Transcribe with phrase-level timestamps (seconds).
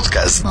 [0.00, 0.42] Podcast.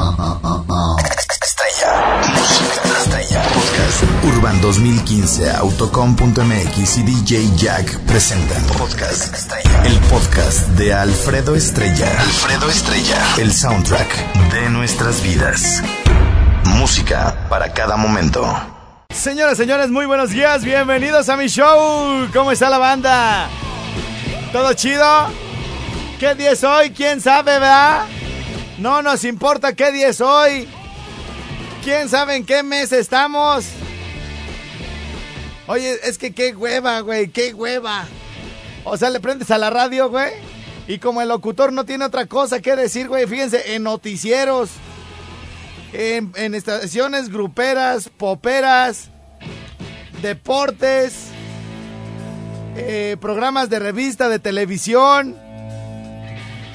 [1.42, 2.22] Estrella.
[2.36, 3.42] Música estrella.
[3.42, 4.04] Podcast.
[4.26, 9.86] Urban 2015, Autocom.mx y DJ Jack presentan Podcast Estrella.
[9.86, 12.12] El podcast de Alfredo Estrella.
[12.20, 13.18] Alfredo Estrella.
[13.40, 15.82] El soundtrack de nuestras vidas.
[16.66, 18.46] Música para cada momento.
[19.10, 20.64] Señoras, señores, muy buenos días.
[20.64, 22.28] Bienvenidos a mi show.
[22.34, 23.50] ¿Cómo está la banda?
[24.52, 25.28] ¿Todo chido?
[26.20, 26.92] ¿Qué día es hoy?
[26.92, 28.06] ¿Quién sabe, verdad?
[28.80, 30.66] No nos importa qué día es hoy.
[31.84, 33.66] ¿Quién sabe en qué mes estamos?
[35.68, 38.08] Oye, es que qué hueva, güey, qué hueva.
[38.86, 40.32] O sea, le prendes a la radio, güey.
[40.88, 44.70] Y como el locutor no tiene otra cosa que decir, güey, fíjense, en noticieros,
[45.92, 49.10] en, estaciones gruperas, poperas,
[50.22, 51.26] deportes,
[52.78, 55.38] eh, programas de revista, de televisión,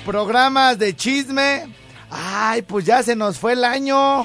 [0.05, 1.74] programas de chisme.
[2.17, 4.25] Ay, pues ya se nos fue el año.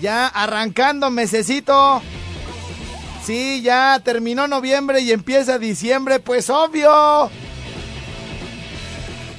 [0.00, 2.02] Ya arrancando mesecito.
[3.24, 7.30] Sí, ya terminó noviembre y empieza diciembre, pues obvio.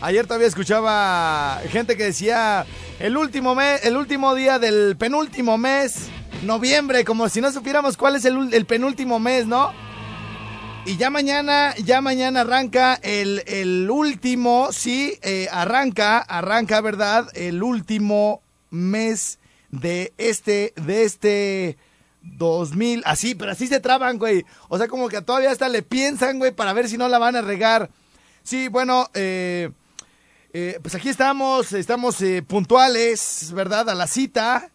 [0.02, 2.66] Ayer todavía escuchaba gente que decía
[3.00, 6.08] el último mes, el último día del penúltimo mes,
[6.44, 9.72] noviembre, como si no supiéramos cuál es el, el penúltimo mes, ¿no?
[10.88, 17.28] Y ya mañana, ya mañana arranca el, el último, sí, eh, arranca, arranca, ¿verdad?
[17.33, 19.39] El último mes
[19.72, 21.78] de este, de este
[22.22, 24.45] 2000, así, pero así se traban, güey.
[24.69, 27.36] O sea, como que todavía hasta le piensan, güey, para ver si no la van
[27.36, 27.89] a regar.
[28.44, 29.72] Sí, bueno, eh,
[30.53, 33.89] eh, pues aquí estamos, estamos puntuales, ¿verdad?
[33.89, 34.69] A la cita,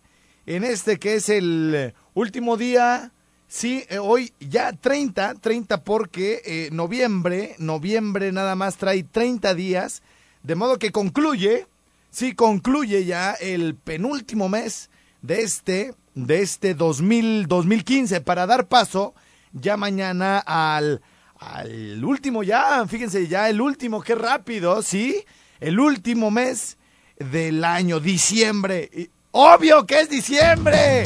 [0.44, 3.12] en este que es el último día
[3.50, 10.02] Sí, eh, hoy ya 30, 30 porque eh, noviembre, noviembre nada más trae 30 días,
[10.44, 11.66] de modo que concluye,
[12.12, 14.88] sí, concluye ya el penúltimo mes
[15.20, 19.14] de este, de este 2000, 2015 para dar paso
[19.52, 21.02] ya mañana al,
[21.40, 25.24] al último ya, fíjense ya el último, qué rápido, sí,
[25.58, 26.78] el último mes
[27.18, 29.10] del año, diciembre.
[29.32, 31.02] Obvio que es diciembre.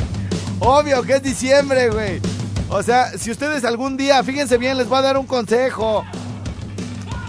[0.61, 2.34] Obvio que es diciembre, güey.
[2.77, 6.05] O sea, si ustedes algún día, fíjense bien, les voy a dar un consejo.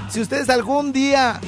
[0.09, 1.39] Si ustedes algún día,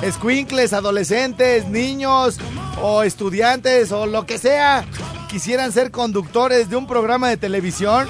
[0.00, 2.38] escuincles, adolescentes, niños
[2.80, 4.86] o estudiantes o lo que sea,
[5.28, 8.08] quisieran ser conductores de un programa de televisión,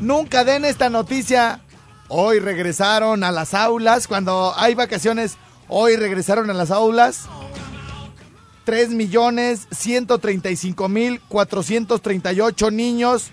[0.00, 1.60] nunca den esta noticia.
[2.08, 5.36] Hoy regresaron a las aulas, cuando hay vacaciones,
[5.68, 7.28] hoy regresaron a las aulas.
[8.64, 13.30] 3 millones 135 mil 438 niños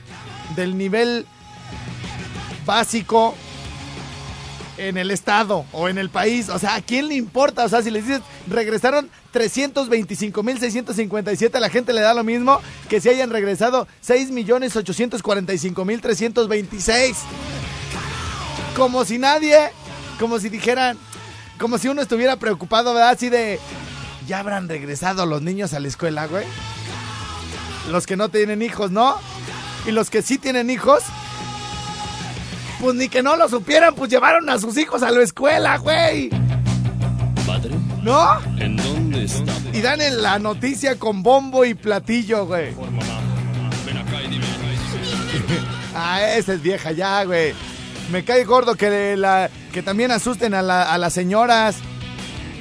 [0.56, 1.25] del nivel
[2.66, 3.36] básico
[4.78, 6.50] en el estado o en el país.
[6.50, 7.66] O sea, ¿a quién le importa?
[7.66, 12.24] O sea, si les dices, regresaron 325 mil 657, a la gente le da lo
[12.24, 12.59] mismo
[12.90, 17.18] que si hayan regresado 6 millones 845 mil 326.
[18.75, 19.58] Como si nadie,
[20.19, 20.98] como si dijeran,
[21.59, 23.12] como si uno estuviera preocupado, ¿verdad?
[23.12, 23.59] Así de,
[24.28, 26.46] ya habrán regresado los niños a la escuela, güey.
[27.90, 29.16] Los que no tienen hijos, ¿no?
[29.88, 31.04] Y los que sí tienen hijos,
[32.80, 36.30] pues ni que no lo supieran, pues llevaron a sus hijos a la escuela, güey.
[37.46, 38.40] Padre, ¿No?
[38.60, 39.54] ¿en dónde está?
[39.74, 42.74] Y dan en la noticia con bombo y platillo, güey.
[43.86, 44.46] Ven acá y dime.
[45.94, 47.54] Ah, esa es vieja ya, güey.
[48.12, 51.76] Me cae gordo que, la, que también asusten a, la- a las señoras.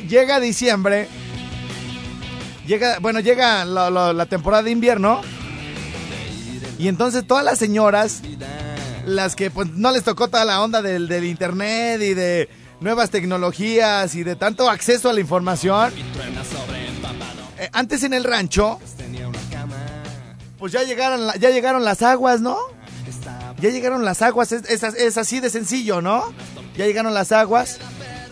[0.08, 1.08] Llega diciembre.
[3.00, 5.20] Bueno, llega la, la- la temporada de invierno.
[6.78, 8.22] Y entonces todas las señoras,
[9.06, 12.48] las que pues no les tocó toda la onda del, internet y de
[12.80, 15.92] nuevas tecnologías y de tanto acceso a la información.
[17.58, 18.78] eh, antes en el rancho,
[20.58, 22.56] pues ya llegaron, ya llegaron las aguas, ¿no?
[23.60, 26.24] Ya llegaron las aguas, es- es así de sencillo, ¿no?
[26.78, 27.78] Ya llegaron las aguas,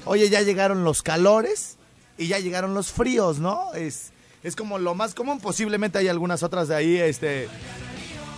[0.06, 1.76] oye, ya llegaron los calores
[2.16, 3.74] y ya llegaron los fríos, ¿no?
[3.74, 4.12] Es,
[4.48, 7.48] es como lo más común, posiblemente hay algunas otras de ahí, este,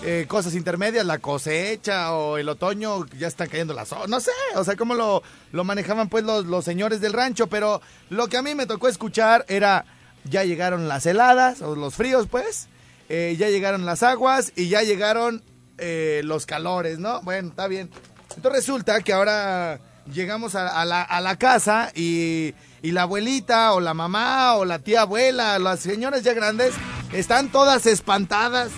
[0.03, 4.65] eh, cosas intermedias, la cosecha o el otoño, ya están cayendo las no sé, o
[4.65, 5.23] sea, cómo lo,
[5.53, 8.89] lo manejaban pues los, los señores del rancho, pero lo que a mí me tocó
[8.89, 9.85] escuchar era,
[10.25, 12.69] ya llegaron las heladas, o los fríos pues,
[13.09, 15.43] eh, ya llegaron las aguas y ya llegaron
[15.79, 17.23] eh, los calores, ¿no?
[17.23, 17.91] Bueno, está bien.
[18.37, 19.81] Entonces resulta que ahora
[20.13, 25.59] llegamos a, la casa y, y la abuelita o la mamá o la tía abuela,
[25.59, 26.75] las señoras ya grandes,
[27.13, 28.71] están todas espantadas.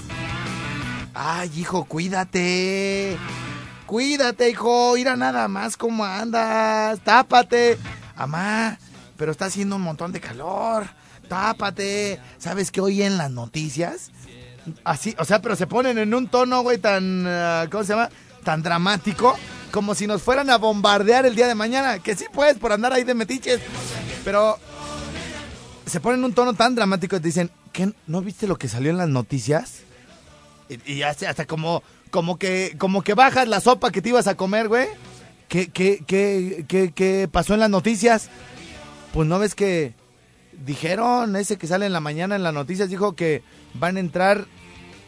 [1.14, 3.18] Ay, hijo, cuídate.
[3.86, 4.94] Cuídate, hijo.
[4.94, 7.00] Mira nada más cómo andas.
[7.00, 7.78] Tápate.
[8.16, 8.78] Amá,
[9.16, 10.86] pero está haciendo un montón de calor.
[11.28, 12.18] Tápate.
[12.38, 14.10] ¿Sabes qué hoy en las noticias?
[14.84, 18.08] Así, o sea, pero se ponen en un tono, güey, tan, ah, ¿cómo se llama?
[18.44, 19.36] Tan dramático,
[19.72, 21.98] como si nos fueran a bombardear el día de mañana.
[21.98, 23.60] Que sí, pues, por andar ahí de metiches.
[24.24, 24.58] Pero
[25.86, 27.92] se ponen en un tono tan dramático y te dicen, ¿qué?
[28.06, 29.80] ¿No viste lo que salió en las noticias?
[30.68, 34.28] Y, y hasta, hasta como, como, que, como que bajas la sopa que te ibas
[34.28, 34.86] a comer, güey.
[35.48, 38.28] ¿Qué, qué, qué, qué, qué pasó en las noticias?
[39.12, 39.94] Pues no ves que
[40.64, 43.42] dijeron, ese que sale en la mañana en las noticias, dijo que
[43.74, 44.46] van a entrar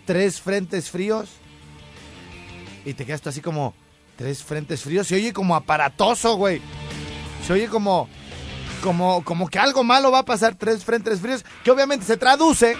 [0.07, 1.31] tres frentes fríos.
[2.85, 3.75] Y te quedas tú así como,
[4.17, 5.07] tres frentes fríos.
[5.07, 6.61] Se oye como aparatoso, güey.
[7.47, 8.09] Se oye como,
[8.83, 11.45] como, como que algo malo va a pasar, tres frentes fríos.
[11.63, 12.77] Que obviamente se traduce,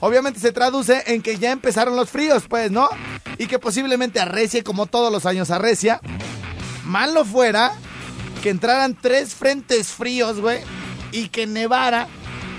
[0.00, 2.88] obviamente se traduce en que ya empezaron los fríos, pues, ¿no?
[3.38, 6.00] Y que posiblemente arrecie como todos los años arrecia.
[6.84, 7.72] Malo fuera
[8.42, 10.60] que entraran tres frentes fríos, güey,
[11.12, 12.08] y que nevara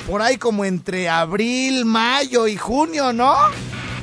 [0.07, 3.35] por ahí como entre abril, mayo y junio, ¿no?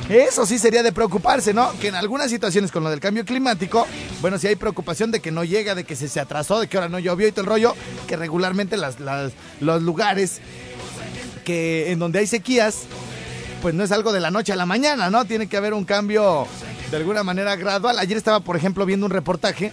[0.08, 1.72] Eso sí sería de preocuparse, ¿no?
[1.80, 3.86] Que en algunas situaciones con lo del cambio climático,
[4.20, 6.76] bueno, si hay preocupación de que no llega, de que se, se atrasó, de que
[6.76, 7.74] ahora no llovió y todo el rollo,
[8.06, 8.98] que regularmente las,
[9.60, 10.40] los lugares
[11.44, 12.82] que en donde hay sequías,
[13.62, 15.24] pues no es algo de la noche a la mañana, ¿no?
[15.24, 16.46] Tiene que haber un cambio
[16.90, 17.98] de alguna manera gradual.
[17.98, 19.72] Ayer estaba, por ejemplo, viendo un reportaje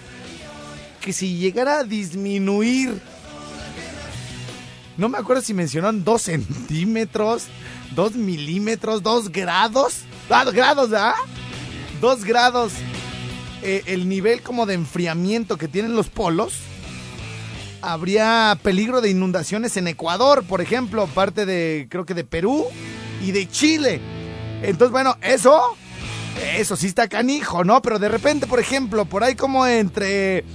[1.00, 3.00] que si llegara a disminuir,
[4.98, 7.46] no me acuerdo si mencionaron dos centímetros,
[7.96, 11.16] dos milímetros, dos grados, ah, grados, ¿ah?
[12.02, 12.74] Dos grados,
[13.62, 16.54] eh, el nivel como de enfriamiento que tienen los polos,
[17.82, 22.66] habría peligro de inundaciones en Ecuador, por ejemplo, parte de, creo que de Perú
[23.22, 24.02] y de Chile.
[24.62, 25.62] Entonces, bueno, eso,
[26.56, 27.82] eso sí está canijo, ¿no?
[27.82, 30.46] Pero de repente, por ejemplo, por ahí como entre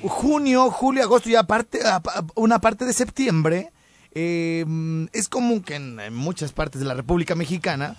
[0.00, 3.70] junio, julio, agosto y aparte, apa- una parte de septiembre,
[4.14, 4.64] eh,
[5.12, 7.96] es común que en, muchas partes de la República Mexicana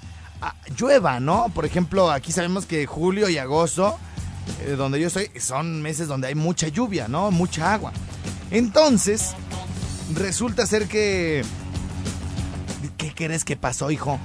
[0.77, 1.51] llueva, ¿no?
[1.53, 3.97] Por ejemplo, aquí sabemos que julio y agosto,
[4.61, 7.31] eh, donde yo estoy, son meses donde hay mucha lluvia, ¿no?
[7.31, 7.91] Mucha agua.
[8.51, 9.33] Entonces,
[10.13, 11.43] resulta ser que...
[12.97, 14.19] ¿Qué crees que pasó, hijo?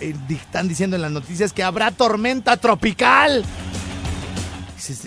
[0.00, 3.44] Eh, están diciendo en las noticias que habrá tormenta tropical.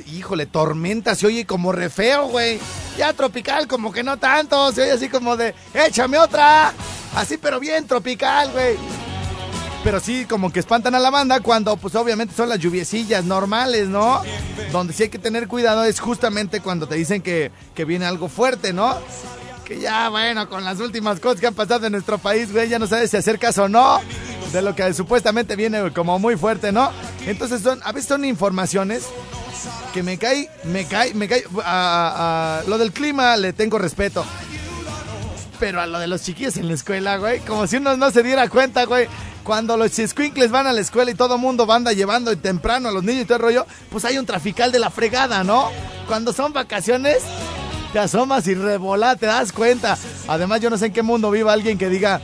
[0.07, 2.59] Híjole, tormenta se oye como re feo, güey.
[2.97, 4.71] Ya tropical, como que no tanto.
[4.71, 6.73] Se oye así como de, échame otra.
[7.15, 8.75] Así, pero bien tropical, güey.
[9.87, 13.87] Pero sí, como que espantan a la banda cuando, pues obviamente son las lluviecillas normales,
[13.87, 14.21] ¿no?
[14.73, 18.27] Donde sí hay que tener cuidado es justamente cuando te dicen que, que viene algo
[18.27, 18.97] fuerte, ¿no?
[19.63, 22.79] Que ya, bueno, con las últimas cosas que han pasado en nuestro país, güey, ya
[22.79, 24.01] no sabes si hacer caso o no.
[24.51, 26.91] De lo que supuestamente viene como muy fuerte, ¿no?
[27.25, 29.05] Entonces son, a veces son informaciones
[29.93, 31.45] que me cae, me cae, me cae.
[31.63, 34.25] A, a- lo del clima le tengo respeto.
[35.61, 38.21] Pero a lo de los chiquillos en la escuela, güey, como si uno no se
[38.21, 39.07] diera cuenta, güey.
[39.47, 43.01] Cuando los squinkles van a la escuela y todo mundo anda llevando temprano a los
[43.01, 45.69] niños y todo el rollo, pues hay un trafical de la fregada, ¿no?
[46.05, 47.19] Cuando son vacaciones,
[47.93, 49.97] te asomas y revolá, te das cuenta.
[50.27, 52.19] Además, yo no sé en qué mundo viva alguien que diga,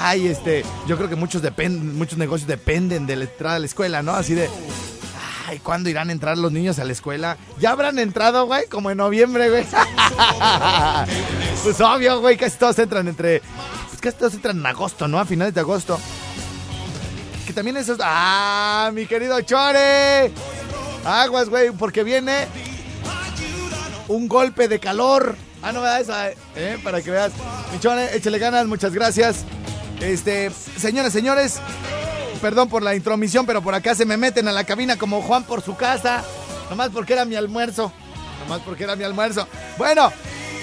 [0.00, 3.66] ay, este, yo creo que muchos dependen, muchos negocios dependen de la entrada a la
[3.66, 4.12] escuela, ¿no?
[4.12, 4.48] Así de,
[5.48, 7.38] ay, ¿cuándo irán a entrar los niños a la escuela?
[7.58, 9.66] Ya habrán entrado, güey, como en noviembre, güey.
[11.64, 13.42] pues obvio, güey, casi todos entran entre,
[13.94, 15.20] pues casi todos entran en agosto, ¿no?
[15.20, 15.98] A finales de agosto.
[17.46, 20.32] Que también esos, ah, mi querido Chore.
[21.04, 22.48] Aguas, güey, porque viene
[24.08, 25.36] un golpe de calor.
[25.62, 27.32] Ah, no me da esa, eh, para que veas.
[27.72, 29.44] Michone, échale ganas, muchas gracias.
[30.00, 31.60] Este, señores, señores,
[32.40, 35.44] perdón por la intromisión, pero por acá se me meten a la cabina como Juan
[35.44, 36.24] por su casa.
[36.68, 37.92] Nomás porque era mi almuerzo.
[38.40, 39.46] Nomás porque era mi almuerzo.
[39.78, 40.12] Bueno,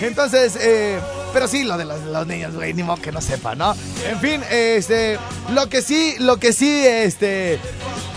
[0.02, 1.00] entonces, eh,
[1.34, 3.76] pero sí, lo de los, los niños, güey, ni modo que no sepa, ¿no?
[4.08, 5.18] En fin, este,
[5.54, 7.60] lo que sí, lo que sí, este,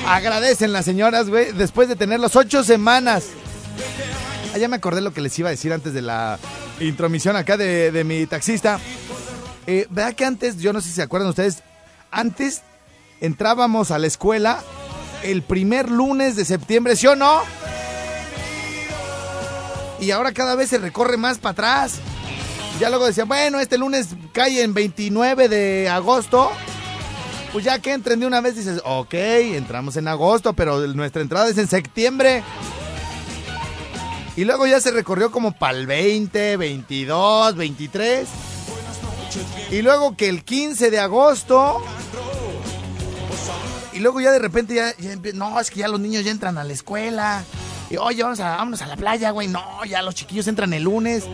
[0.06, 3.24] agradecen las señoras, güey, después de tenerlos ocho semanas
[4.54, 6.38] Ah, ya me acordé lo que les iba a decir antes de la
[6.78, 8.78] intromisión acá de, de mi taxista.
[9.66, 11.64] Eh, ¿Verdad que antes, yo no sé si se acuerdan ustedes,
[12.12, 12.62] antes
[13.20, 14.62] entrábamos a la escuela
[15.24, 17.42] el primer lunes de septiembre, ¿sí o no?
[19.98, 21.94] Y ahora cada vez se recorre más para atrás.
[22.80, 26.50] Ya luego decían, bueno, este lunes cae en 29 de agosto.
[27.52, 31.48] Pues ya que entren de una vez dices, ok, entramos en agosto, pero nuestra entrada
[31.48, 32.42] es en septiembre.
[34.36, 38.28] Y luego ya se recorrió como para el 20, 22, 23.
[39.70, 41.80] Y luego que el 15 de agosto.
[43.92, 46.58] Y luego ya de repente ya, ya no, es que ya los niños ya entran
[46.58, 47.44] a la escuela.
[47.96, 49.48] Oye, vamos a, vámonos a la playa, güey.
[49.48, 51.24] No, ya los chiquillos entran el lunes.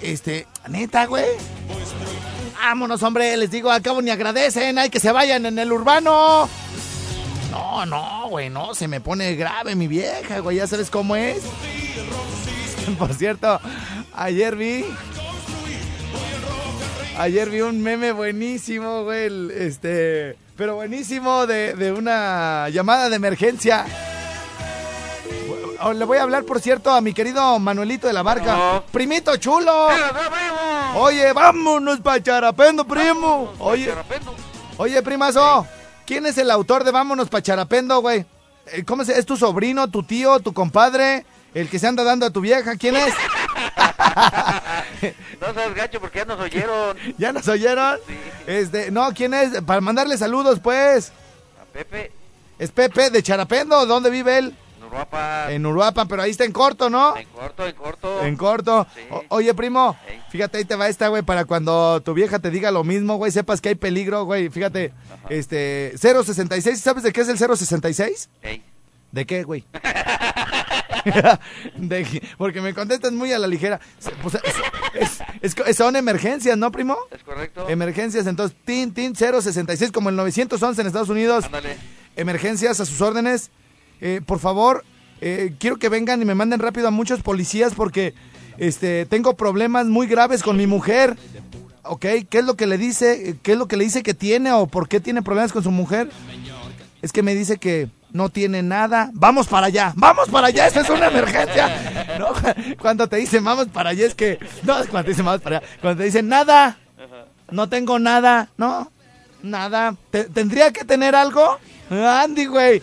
[0.00, 1.26] Este, neta, güey.
[2.54, 6.48] Vámonos, hombre, les digo, al cabo ni agradecen, hay que se vayan en el urbano.
[7.50, 11.42] No, no, güey, no, se me pone grave mi vieja, güey, ya sabes cómo es.
[12.98, 13.60] Por cierto,
[14.14, 14.84] ayer vi.
[17.18, 23.86] Ayer vi un meme buenísimo, güey, este, pero buenísimo de, de una llamada de emergencia.
[25.80, 28.56] Oh, Le voy a hablar, por cierto, a mi querido Manuelito de la Barca.
[28.56, 28.84] No.
[28.92, 29.88] Primito chulo.
[30.96, 33.52] Oye, vámonos pa' Charapendo, primo.
[33.58, 33.92] Oye,
[34.76, 35.66] oye, primazo.
[36.06, 38.24] ¿Quién es el autor de Vámonos pa' Charapendo, güey?
[38.72, 41.26] Eh, ¿Cómo se, es tu sobrino, tu tío, tu compadre?
[41.54, 43.14] El que se anda dando a tu vieja, ¿quién es?
[45.40, 46.96] No seas gacho porque ya nos oyeron.
[47.18, 47.98] ¿Ya nos oyeron?
[48.06, 48.14] Sí.
[48.46, 49.60] Este, no, ¿quién es?
[49.62, 51.12] Para mandarle saludos, pues.
[51.60, 52.10] A Pepe,
[52.58, 54.56] Es Pepe de Charapendo, ¿dónde vive él?
[54.84, 55.52] Nuruapa.
[55.52, 57.16] En Uruapan, pero ahí está en corto, ¿no?
[57.16, 58.22] En corto, en corto.
[58.24, 58.86] En corto.
[58.94, 59.00] Sí.
[59.28, 59.96] Oye, primo,
[60.30, 63.32] fíjate, ahí te va esta, güey, para cuando tu vieja te diga lo mismo, güey,
[63.32, 64.48] sepas que hay peligro, güey.
[64.50, 64.92] Fíjate,
[65.28, 68.28] este, 066, ¿sabes de qué es el 066?
[68.42, 68.62] Ey.
[69.12, 69.64] ¿De qué, güey?
[71.76, 73.80] De- porque me contestas muy a la ligera.
[74.22, 74.34] Pues,
[74.94, 76.96] es- es- es- son emergencias, ¿no, primo?
[77.10, 77.68] ¿Es correcto?
[77.68, 81.44] Emergencias, entonces, tin, tin, 066, como el 911 en Estados Unidos.
[81.44, 81.76] Ándale.
[82.16, 83.50] Emergencias a sus órdenes.
[84.00, 84.84] Eh, por favor,
[85.20, 88.14] eh, quiero que vengan y me manden rápido a muchos policías porque
[88.58, 91.16] este, tengo problemas muy graves con mi mujer.
[91.86, 92.06] ¿Ok?
[92.30, 93.36] ¿Qué es lo que le dice?
[93.42, 95.70] ¿Qué es lo que le dice que tiene o por qué tiene problemas con su
[95.70, 96.10] mujer?
[97.02, 99.10] Es que me dice que no tiene nada.
[99.12, 101.90] Vamos para allá, vamos para allá, esto es una emergencia.
[102.18, 102.28] No,
[102.80, 104.38] cuando te dicen vamos para allá es que...
[104.62, 105.66] No, cuando te dicen vamos para allá.
[105.80, 106.78] Cuando te dicen nada,
[107.50, 108.90] no tengo nada, no,
[109.42, 109.96] nada.
[110.10, 111.58] Te- ¿Tendría que tener algo?
[111.90, 112.80] Andy, güey.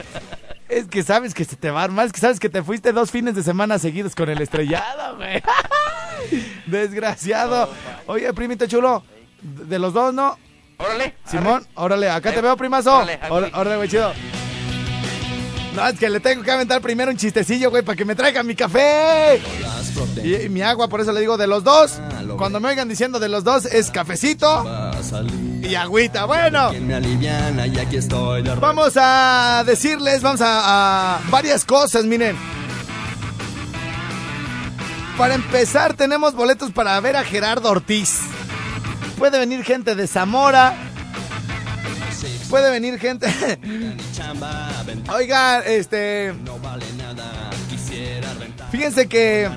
[0.71, 2.93] Es que sabes que se te va a armar, es que sabes que te fuiste
[2.93, 5.43] dos fines de semana seguidos con el estrellado, güey.
[6.65, 7.69] Desgraciado.
[8.07, 9.03] Oye, primito chulo,
[9.41, 10.37] de los dos, ¿no?
[10.77, 11.15] Órale.
[11.25, 13.05] Simón, órale, acá te veo, primazo.
[13.29, 14.13] Órale, güey, chido.
[15.75, 18.43] No, es que le tengo que aventar primero un chistecillo, güey, para que me traiga
[18.43, 19.41] mi café.
[20.23, 21.99] Y, mi agua, por eso le digo de los dos.
[22.37, 24.65] Cuando me oigan diciendo de los dos, es cafecito
[25.61, 26.25] y agüita.
[26.25, 26.71] Bueno,
[28.59, 32.35] vamos a decirles, vamos a varias cosas, miren.
[35.17, 38.19] Para empezar, tenemos boletos para ver a Gerardo Ortiz.
[39.17, 40.90] Puede venir gente de Zamora.
[42.51, 43.25] Puede venir gente.
[45.13, 46.33] Oigan, este.
[46.45, 47.49] no vale nada.
[47.69, 49.49] Quisiera rentar, Fíjense que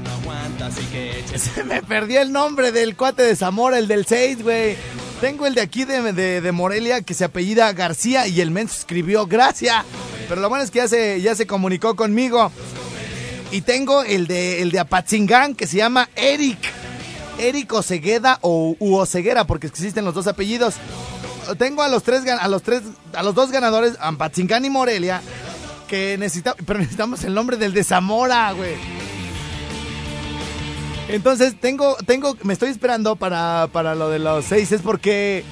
[1.37, 4.77] se me perdió el nombre del cuate de Zamora, el del 6, güey.
[5.21, 8.77] Tengo el de aquí de, de- de Morelia que se apellida García y el menso
[8.79, 9.85] escribió Gracia.
[10.29, 12.51] Pero lo bueno es que ya se, ya se comunicó conmigo.
[13.51, 16.59] Y tengo el de, el de Apatzingán que se llama Eric.
[17.39, 20.75] Eric Osegueda o u Oseguera, porque existen los dos apellidos.
[21.59, 22.83] Tengo a los tres, a los tres,
[23.15, 25.23] a los dos ganadores, Apatzingán y Morelia,
[25.89, 28.75] que necesitamos, pero necesitamos el nombre del de Zamora, güey.
[31.09, 35.45] Entonces tengo, tengo, me estoy esperando para, para lo de los seis, es porque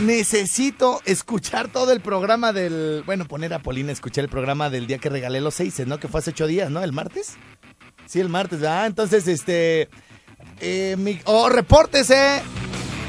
[0.00, 4.86] necesito escuchar todo el programa del, bueno, poner a Polina a escuchar el programa del
[4.86, 6.00] día que regalé los seis, ¿no?
[6.00, 6.82] Que fue hace ocho días, ¿no?
[6.82, 7.36] ¿El martes?
[8.06, 9.88] Sí, el martes, ah, entonces, este,
[10.60, 12.42] eh, mi, oh, repórtese,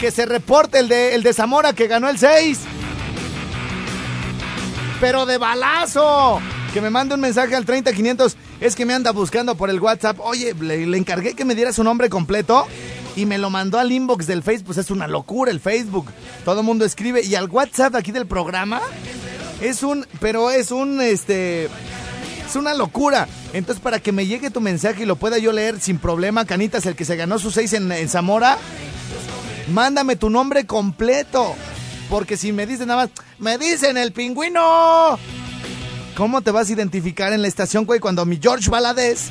[0.02, 2.60] que se reporte el de, el de Zamora que ganó el 6
[5.02, 6.40] pero de balazo.
[6.74, 8.38] Que me mande un mensaje al 30500.
[8.62, 10.20] Es que me anda buscando por el WhatsApp.
[10.20, 12.68] Oye, le, encargué que me diera su nombre completo.
[13.16, 14.68] Y me lo mandó al inbox del Facebook.
[14.68, 16.06] Pues es una locura el Facebook.
[16.46, 17.26] Todo mundo escribe.
[17.26, 18.80] Y al WhatsApp aquí del programa.
[19.60, 20.06] Es un.
[20.22, 21.02] Pero es un.
[21.02, 21.66] Este.
[22.46, 23.28] Es una locura.
[23.54, 26.86] Entonces, para que me llegue tu mensaje y lo pueda yo leer sin problema, Canitas,
[26.86, 28.58] el que se ganó seis en, en Zamora,
[29.70, 31.56] mándame tu nombre completo.
[32.10, 35.18] Porque si me dicen nada más, me dicen el pingüino.
[36.16, 39.30] ¿Cómo te vas a identificar en la estación, güey, cuando mi George Valadez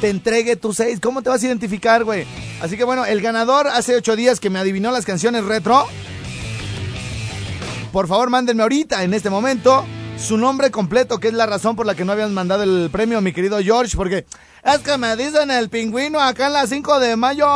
[0.00, 1.00] te entregue tu seis?
[1.00, 2.26] ¿Cómo te vas a identificar, güey?
[2.60, 5.86] Así que bueno, el ganador hace ocho días que me adivinó las canciones retro.
[7.92, 9.84] Por favor, mándenme ahorita, en este momento,
[10.18, 13.20] su nombre completo, que es la razón por la que no habían mandado el premio,
[13.20, 14.26] mi querido George, porque
[14.62, 17.46] es que me dicen el pingüino acá en la 5 de mayo.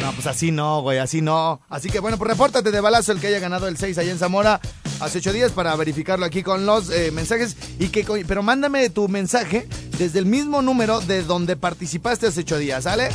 [0.00, 1.60] No, pues así no, güey, así no.
[1.68, 4.18] Así que bueno, pues repórtate de balazo el que haya ganado el 6 allá en
[4.18, 4.60] Zamora
[5.00, 7.56] hace ocho días para verificarlo aquí con los eh, mensajes.
[7.78, 12.58] y que Pero mándame tu mensaje desde el mismo número de donde participaste hace ocho
[12.58, 13.08] días, ¿sale?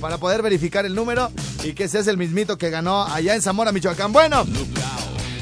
[0.00, 1.30] Para poder verificar el número
[1.64, 4.12] y que seas el mismito que ganó allá en Zamora, Michoacán.
[4.12, 4.44] Bueno,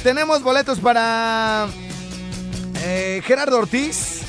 [0.03, 1.67] tenemos boletos para
[2.85, 4.21] Eh, Gerardo Ortiz.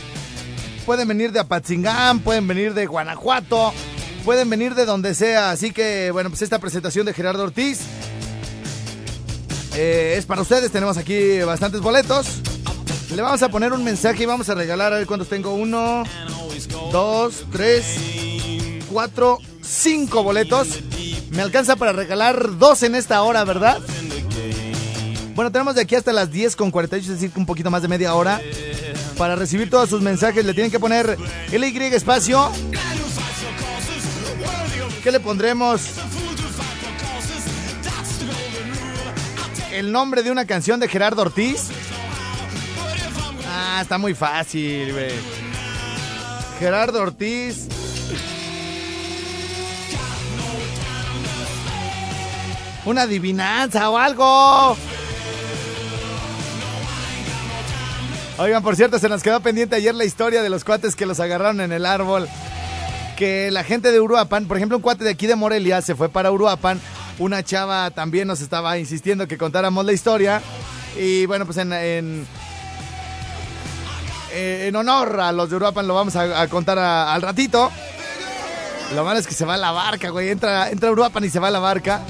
[0.85, 3.73] Pueden venir de Apatzingán, pueden venir de Guanajuato,
[4.25, 5.51] pueden venir de donde sea.
[5.51, 7.79] Así que, bueno, pues esta presentación de Gerardo Ortiz
[9.75, 10.71] eh, es para ustedes.
[10.71, 12.41] Tenemos aquí bastantes boletos.
[13.15, 15.53] Le vamos a poner un mensaje y vamos a regalar, a ver cuántos tengo.
[15.53, 16.03] Uno,
[16.91, 17.85] dos, tres,
[18.91, 20.79] cuatro, cinco boletos.
[21.29, 23.79] Me alcanza para regalar dos en esta hora, ¿verdad?
[25.35, 27.89] Bueno, tenemos de aquí hasta las 10 con 48, es decir, un poquito más de
[27.89, 28.41] media hora.
[29.17, 31.17] Para recibir todos sus mensajes le tienen que poner
[31.51, 32.51] LY espacio.
[35.05, 35.81] ¿Qué le pondremos?
[39.71, 41.67] El nombre de una canción de Gerardo Ortiz.
[43.47, 45.11] Ah, está muy fácil, güey.
[46.57, 47.67] Gerardo Ortiz.
[52.85, 54.75] Una adivinanza o algo.
[58.39, 61.19] Oigan, por cierto, se nos quedó pendiente ayer la historia de los cuates que los
[61.19, 62.27] agarraron en el árbol.
[63.17, 66.09] Que la gente de Uruapan, por ejemplo, un cuate de aquí de Morelia se fue
[66.09, 66.81] para Uruapan.
[67.17, 70.41] Una chava también nos estaba insistiendo que contáramos la historia.
[70.99, 72.27] Y bueno, pues en, en,
[74.33, 77.71] eh, honor a los de Uruapan lo vamos a, a contar a- al ratito.
[78.93, 80.29] Lo malo es que se va la barca, güey.
[80.29, 82.01] Entra, entra Uruapan y se va la barca.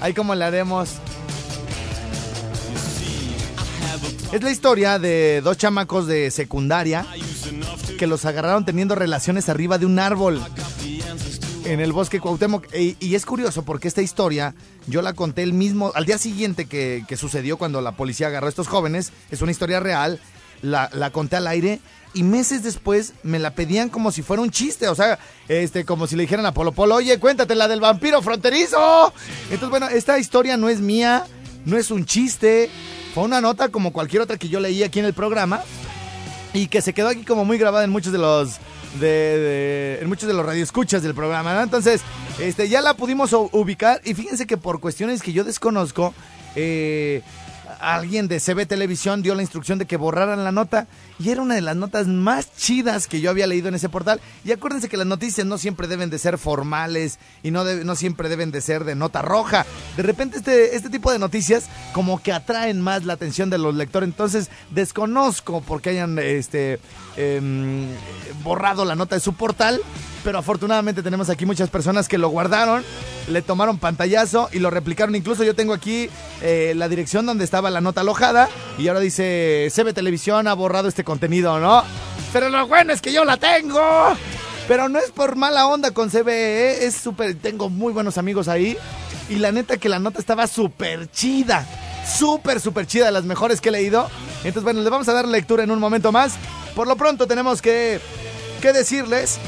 [0.00, 0.90] Ahí como le haremos.
[4.34, 7.06] Es la historia de dos chamacos de secundaria
[7.96, 10.42] que los agarraron teniendo relaciones arriba de un árbol
[11.64, 12.66] en el bosque Cuauhtémoc.
[12.74, 14.56] Y, es curioso porque esta historia
[14.88, 18.48] yo la conté el mismo, al día siguiente que, sucedió cuando la policía agarró a
[18.48, 19.12] estos jóvenes.
[19.30, 20.18] Es una historia real.
[20.62, 21.78] La, la conté al aire
[22.12, 24.88] y meses después me la pedían como si fuera un chiste.
[24.88, 28.20] O sea, este, como si le dijeran a Polo Polo, oye, cuéntate la del vampiro
[28.20, 29.12] fronterizo.
[29.44, 31.24] Entonces, bueno, esta historia no es mía,
[31.66, 32.68] no es un chiste.
[33.14, 35.62] Fue una nota como cualquier otra que yo leí aquí en el programa
[36.52, 38.58] y que se quedó aquí como muy grabada en muchos de los
[38.98, 41.62] de, en muchos de los radioescuchas del programa.
[41.62, 42.00] Entonces,
[42.40, 46.12] este ya la pudimos ubicar y fíjense que por cuestiones que yo desconozco,
[46.56, 47.22] eh,
[47.84, 50.86] alguien de CB Televisión dio la instrucción de que borraran la nota
[51.18, 54.20] y era una de las notas más chidas que yo había leído en ese portal.
[54.44, 58.28] Y acuérdense que las noticias no siempre deben de ser formales y no, no siempre
[58.28, 59.66] deben de ser de nota roja.
[59.96, 63.74] De repente este, este tipo de noticias como que atraen más la atención de los
[63.74, 64.08] lectores.
[64.08, 66.80] Entonces desconozco por qué hayan este,
[67.16, 67.86] em,
[68.42, 69.80] borrado la nota de su portal.
[70.24, 72.82] Pero afortunadamente tenemos aquí muchas personas que lo guardaron,
[73.28, 75.14] le tomaron pantallazo y lo replicaron.
[75.14, 76.08] Incluso yo tengo aquí
[76.40, 80.88] eh, la dirección donde estaba la nota alojada y ahora dice CB Televisión ha borrado
[80.88, 81.84] este contenido, ¿no?
[82.32, 83.80] Pero lo bueno es que yo la tengo.
[84.66, 86.86] Pero no es por mala onda con CBE, ¿eh?
[86.86, 88.78] es súper, tengo muy buenos amigos ahí.
[89.28, 91.66] Y la neta que la nota estaba súper chida.
[92.18, 94.08] Súper, súper chida, de las mejores que he leído.
[94.38, 96.34] Entonces, bueno, le vamos a dar lectura en un momento más.
[96.74, 98.00] Por lo pronto tenemos que,
[98.62, 99.38] que decirles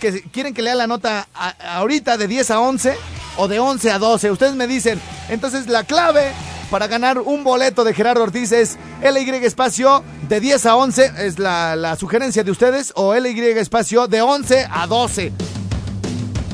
[0.00, 2.96] que quieren que lea la nota a- ahorita de 10 a 11
[3.38, 4.30] o de 11 a 12.
[4.30, 5.00] Ustedes me dicen.
[5.28, 6.32] Entonces la clave
[6.70, 11.12] para ganar un boleto de Gerardo Ortiz es LY espacio de 10 a 11.
[11.18, 12.92] Es la, la sugerencia de ustedes.
[12.96, 15.32] O LY espacio de 11 a 12.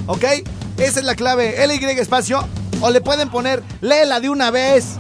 [0.06, 0.24] ¿Ok?
[0.78, 1.66] Esa es la clave.
[1.66, 2.46] LY espacio.
[2.80, 4.96] O le pueden poner léela de una vez.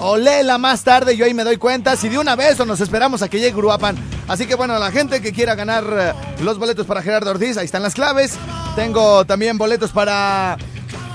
[0.00, 2.80] O léela más tarde, yo ahí me doy cuenta si de una vez o nos
[2.80, 3.96] esperamos a que llegue Uruapan.
[4.28, 6.12] Así que bueno, la gente que quiera ganar eh,
[6.44, 8.34] los boletos para Gerardo Ortiz, ahí están las claves.
[8.76, 10.56] Tengo también boletos para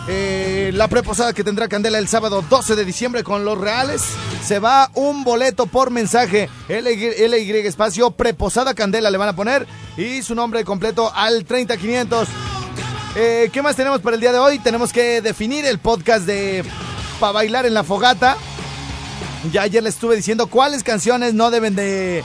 [0.07, 4.03] eh, la preposada que tendrá Candela el sábado 12 de diciembre con los reales.
[4.43, 6.49] Se va un boleto por mensaje.
[6.67, 9.65] LY, LY espacio, preposada Candela le van a poner.
[9.97, 12.27] Y su nombre completo al 30500.
[13.15, 14.59] Eh, ¿Qué más tenemos para el día de hoy?
[14.59, 16.65] Tenemos que definir el podcast de
[17.19, 18.37] para bailar en la fogata.
[19.51, 22.23] Ya ayer les estuve diciendo cuáles canciones no deben de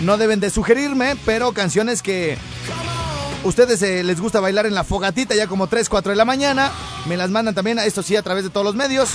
[0.00, 2.36] no deben de sugerirme, pero canciones que
[3.44, 6.70] ustedes eh, les gusta bailar en la fogatita ya como 3, 4 de la mañana,
[7.06, 9.10] me las mandan también, esto sí, a través de todos los medios.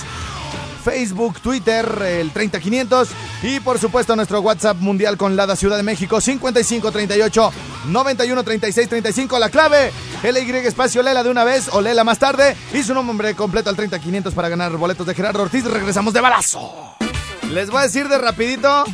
[0.84, 3.08] Facebook, Twitter, el 30500
[3.42, 7.52] y por supuesto nuestro WhatsApp mundial con Lada Ciudad de México 5538
[7.86, 12.56] 91 36 35 la clave LY espacio Lela de una vez o Lela más tarde.
[12.72, 15.64] Y su nombre completo al 30500 para ganar boletos de Gerardo Ortiz.
[15.64, 16.96] Regresamos de balazo.
[17.50, 18.84] Les voy a decir de rapidito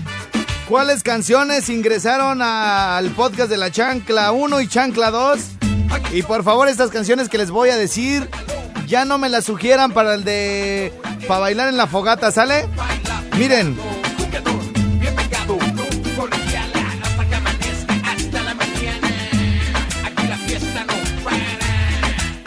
[0.68, 5.38] cuáles canciones ingresaron al podcast de la Chancla 1 y Chancla 2
[6.12, 8.28] y por favor estas canciones que les voy a decir
[8.86, 10.92] ya no me las sugieran para el de
[11.26, 12.68] para bailar en la fogata, ¿sale?
[13.36, 13.76] Miren.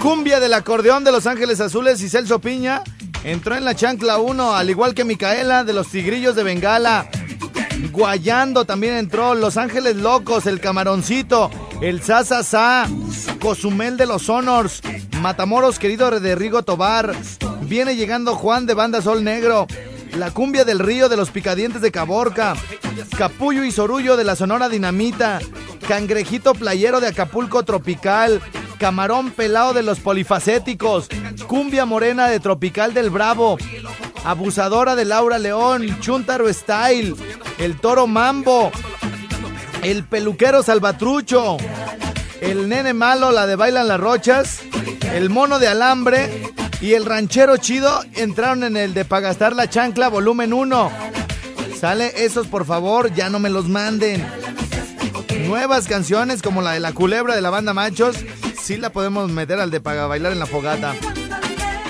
[0.02, 2.84] Cumbia del acordeón de Los Ángeles Azules y Celso Piña
[3.24, 7.10] entró en la chancla 1, al igual que Micaela de los Tigrillos de Bengala.
[7.92, 9.36] Guayando también entró.
[9.36, 11.50] Los Ángeles Locos, el Camaroncito,
[11.82, 12.88] el Sasa Sa,
[13.40, 14.82] Cozumel de los Honors,
[15.22, 17.16] Matamoros querido de Rigo Tobar.
[17.62, 19.68] Viene llegando Juan de Banda Sol Negro.
[20.18, 22.56] La cumbia del río de los picadientes de Caborca.
[23.18, 25.40] Capullo y Sorullo de la Sonora Dinamita.
[25.88, 28.42] Cangrejito playero de Acapulco Tropical.
[28.80, 31.10] Camarón pelado de los polifacéticos.
[31.48, 33.58] Cumbia morena de Tropical del Bravo.
[34.24, 36.00] Abusadora de Laura León.
[36.00, 37.16] Chuntaro Style.
[37.58, 38.72] El toro Mambo.
[39.82, 41.58] El peluquero Salvatrucho.
[42.42, 44.62] El nene malo, la de Bailan las Rochas.
[45.14, 46.44] El mono de alambre.
[46.82, 50.92] Y el ranchero chido entraron en el de Pagastar la Chancla, volumen 1.
[51.78, 54.26] Sale esos, por favor, ya no me los manden.
[55.46, 58.16] Nuevas canciones como la de la culebra de la banda Machos,
[58.62, 60.96] sí la podemos meter al de Paga Bailar en la Fogata.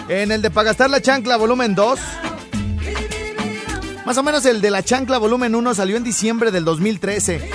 [0.09, 1.99] En el de Pagastar la Chancla, volumen 2.
[4.07, 7.47] Más o menos el de la Chancla, volumen 1, salió en diciembre del 2013.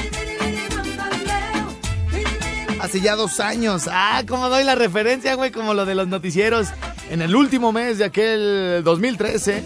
[2.81, 3.89] Hace ya dos años.
[3.91, 6.69] Ah, como doy la referencia, güey, como lo de los noticieros
[7.11, 9.65] en el último mes de aquel 2013,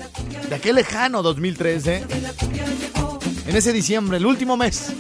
[0.49, 2.07] de aquel lejano 2013,
[3.49, 4.95] en ese diciembre, el último mes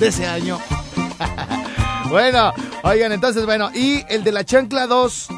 [0.00, 0.58] de ese año.
[2.10, 5.28] bueno, oigan, entonces, bueno, y el de la chancla 2,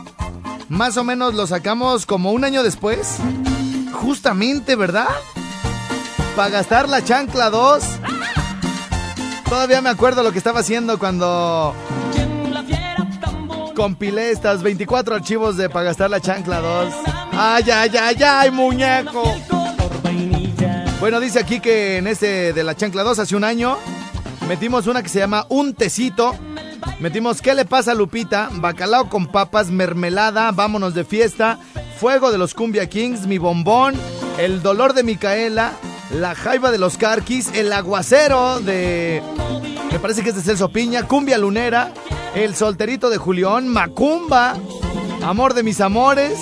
[0.73, 3.19] más o menos lo sacamos como un año después,
[3.93, 5.09] justamente, ¿verdad?
[6.35, 7.85] Para gastar la chancla 2.
[9.51, 11.75] Todavía me acuerdo lo que estaba haciendo cuando
[13.77, 16.95] compilé estas 24 archivos de para gastar la chancla 2.
[17.33, 19.25] Ay, ay, ay, ay, muñeco.
[21.01, 23.77] Bueno, dice aquí que en este de la chancla 2 hace un año
[24.49, 26.35] metimos una que se llama Un Tecito.
[27.03, 28.49] Metimos ¿Qué le pasa a Lupita?
[28.53, 31.59] Bacalao con papas, mermelada, vámonos de fiesta,
[31.99, 33.95] Fuego de los Cumbia Kings, Mi Bombón,
[34.39, 35.73] El Dolor de Micaela,
[36.13, 39.21] La Jaiba de los Carquis, El Aguacero de...
[39.91, 41.93] Me parece que es de Celso Piña, Cumbia Lunera,
[42.37, 44.55] El Solterito de Julián, Macumba,
[45.25, 46.39] Amor de mis amores,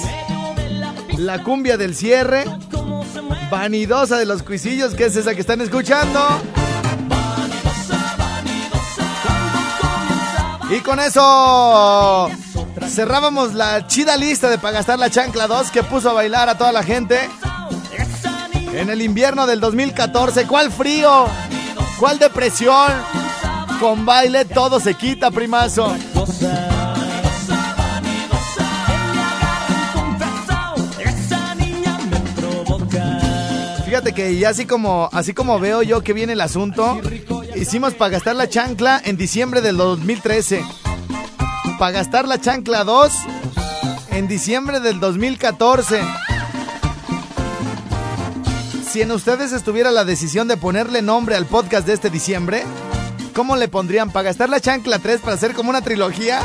[1.16, 2.44] La Cumbia del Cierre,
[3.50, 6.20] Vanidosa de los Cuisillos, que es esa que están escuchando.
[10.70, 12.30] Y con eso
[12.88, 16.56] cerrábamos la chida lista de para gastar la chancla 2 que puso a bailar a
[16.56, 17.28] toda la gente
[18.72, 20.46] en el invierno del 2014.
[20.46, 21.26] ¿Cuál frío?
[21.98, 22.92] ¿Cuál depresión?
[23.80, 25.92] Con baile todo se quita, primazo.
[33.84, 37.00] Fíjate que ya así como, así como veo yo que viene el asunto,
[37.56, 40.64] hicimos para gastar la chancla en diciembre del 2013.
[41.78, 43.12] Para gastar la chancla 2
[44.10, 46.02] en diciembre del 2014.
[48.90, 52.64] Si en ustedes estuviera la decisión de ponerle nombre al podcast de este diciembre,
[53.34, 54.10] ¿cómo le pondrían?
[54.10, 56.40] ¿Para gastar la chancla 3 para hacer como una trilogía?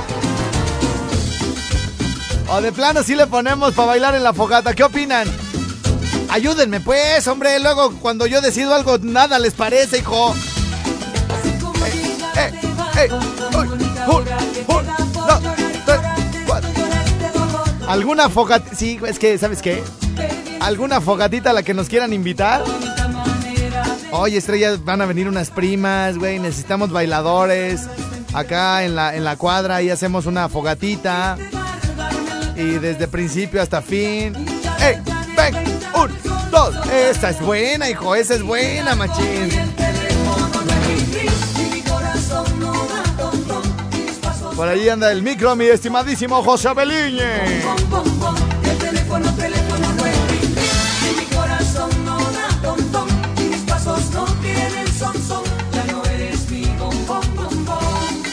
[2.50, 4.74] O de plano sí le ponemos para bailar en la fogata.
[4.74, 5.28] ¿Qué opinan?
[6.30, 7.60] Ayúdenme pues, hombre.
[7.60, 10.36] Luego cuando yo decido algo, nada les parece, hijo.
[12.38, 12.52] Eh,
[12.98, 13.10] eh.
[17.88, 18.76] ¿Alguna fogatita?
[18.76, 19.84] Sí, es que, ¿sabes qué?
[20.60, 22.64] ¿Alguna fogatita a la que nos quieran invitar?
[24.12, 26.40] Oye, estrellas, van a venir unas primas, güey.
[26.40, 27.88] Necesitamos bailadores.
[28.34, 31.38] Acá en la, en la cuadra y hacemos una fogatita.
[32.56, 34.34] Y desde principio hasta fin.
[34.80, 34.98] ¡Ey!
[35.38, 35.56] ¡Ven!
[35.94, 36.12] ¡Un!
[36.52, 36.76] ¡Dos!
[36.92, 38.16] Esta es buena, hijo.
[38.16, 39.65] Esa es buena, machín.
[44.56, 47.62] Por ahí anda el micro, mi estimadísimo José Beliñe.
[48.64, 50.16] El teléfono, teléfono no es.
[51.04, 53.08] Y mi corazón no da tom, tom.
[53.38, 55.44] Y mis pasos no tienen son, son.
[55.74, 58.24] Ya no eres mi bombón, bombón.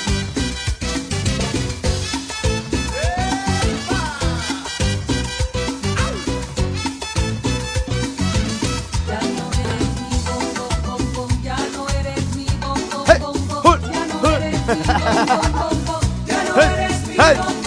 [11.43, 12.33] Ya no eres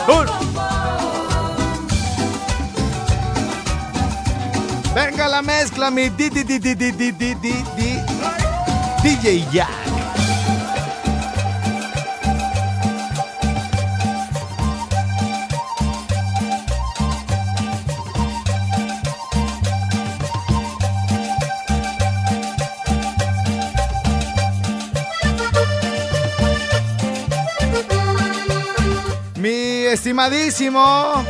[0.07, 0.27] un.
[4.93, 8.03] Venga la mezcla, mi di, di, di, di, di, di, di, di.
[9.01, 9.84] DJ Jazz.
[30.05, 31.25] Estimadísimo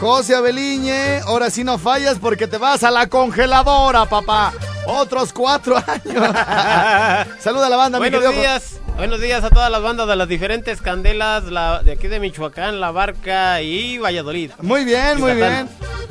[0.00, 4.52] José Abeliñe, ahora sí no fallas porque te vas a la congeladora, papá.
[4.84, 6.36] otros cuatro años.
[7.38, 8.40] Saluda a la banda, mi Buenos querido.
[8.40, 12.18] días, buenos días a todas las bandas de las diferentes candelas la, de aquí de
[12.18, 14.50] Michoacán, La Barca y Valladolid.
[14.60, 15.68] Muy bien, muy bien.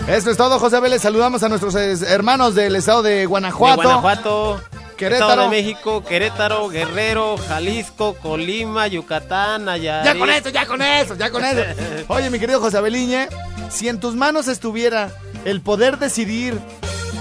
[0.08, 1.01] Eso es todo, José Vélez.
[1.01, 3.82] Saludamos a nuestros eh, hermanos del estado de Guanajuato.
[3.82, 4.62] De Guanajuato,
[4.99, 5.31] Querétaro.
[5.31, 10.05] Estado de México, Querétaro, Guerrero, Jalisco, Colima, Yucatán, Nayarit.
[10.05, 11.62] Ya con eso, ya con eso, ya con eso.
[12.09, 13.29] Oye, mi querido José Beliñe,
[13.69, 15.09] si en tus manos estuviera
[15.45, 16.59] el poder decidir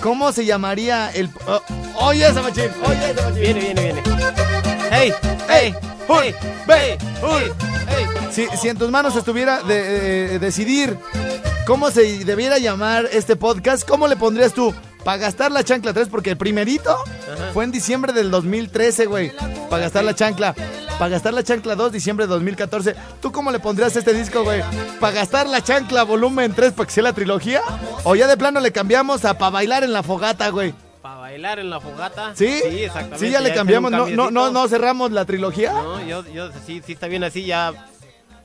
[0.02, 1.30] cómo se llamaría el...
[1.46, 1.60] oh,
[2.06, 3.34] oye, machín, oye, machín.
[3.40, 4.02] Viene, viene, viene.
[4.90, 5.12] ¡Hey!
[5.48, 5.74] ¡Hey!
[6.08, 6.16] ¡Uy!
[6.16, 6.34] ¡Hey!
[6.66, 6.98] ¡Ve!
[7.22, 7.52] ¡Hey!
[7.90, 8.06] ¡Hey!
[8.32, 10.98] Si, si en tus manos estuviera de, eh, decidir
[11.64, 14.74] cómo se debiera llamar este podcast, ¿cómo le pondrías tú?
[15.04, 16.96] Para gastar la chancla 3, porque el primerito
[17.54, 19.32] fue en diciembre del 2013, güey.
[19.70, 20.54] Para gastar la chancla.
[20.98, 22.94] Para gastar la chancla 2, diciembre de 2014.
[23.22, 24.62] ¿Tú cómo le pondrías este disco, güey?
[25.00, 27.62] ¿Para gastar la chancla volumen 3 para que sea la trilogía?
[28.04, 30.74] ¿O ya de plano le cambiamos a para bailar en la fogata, güey?
[31.00, 32.32] ¿Para bailar en la fogata?
[32.34, 32.60] ¿Sí?
[32.68, 33.18] Sí, exactamente.
[33.18, 33.92] Sí, ya le cambiamos.
[33.92, 35.72] No, no, no, no cerramos la trilogía.
[35.72, 37.72] No, yo, yo, sí, sí está bien así, ya.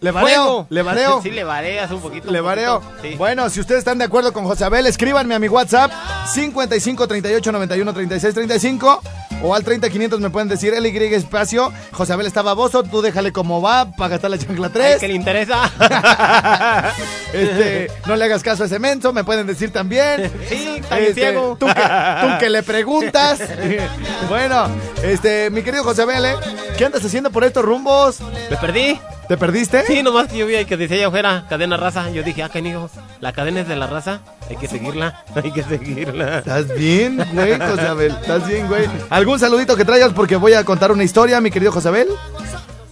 [0.04, 1.22] Le vareo, le vareo.
[1.24, 2.30] Sí, le vareas un poquito.
[2.30, 2.82] Le un vareo.
[2.82, 3.16] poquito, sí.
[3.16, 5.92] Bueno, si ustedes están de acuerdo con José Abel, escríbanme a mi WhatsApp
[6.34, 9.02] 55 38 91 36 35
[9.44, 11.72] o al 30 500 me pueden decir el Y espacio.
[11.94, 15.00] José Abel está baboso, tú déjale como va para gastar la chancla Ay, 3.
[15.00, 15.72] que le interesa.
[17.34, 20.30] este, no le hagas caso a ese menso, me pueden decir también.
[20.50, 21.56] Sí, bien Este, ciego.
[21.58, 23.39] Tú que, tú que le preguntas.
[24.30, 24.68] bueno,
[25.02, 26.36] este, mi querido José Abel, ¿eh?
[26.78, 28.20] ¿qué andas haciendo por estos rumbos?
[28.50, 29.00] ¿Me perdí?
[29.34, 29.84] ¿Te perdiste?
[29.88, 32.08] Sí, nomás que yo vi ahí que decía allá afuera, cadena raza.
[32.12, 32.88] Yo dije, ah, canijo,
[33.19, 34.19] la cadena es de la raza.
[34.48, 36.38] Hay que seguirla, hay que seguirla.
[36.38, 38.12] ¿Estás bien, güey, Josabel?
[38.12, 38.86] ¿Estás bien, güey?
[39.10, 40.13] ¿Algún saludito que traigas?
[40.13, 42.10] Porque voy a contar una historia, mi querido Josabel.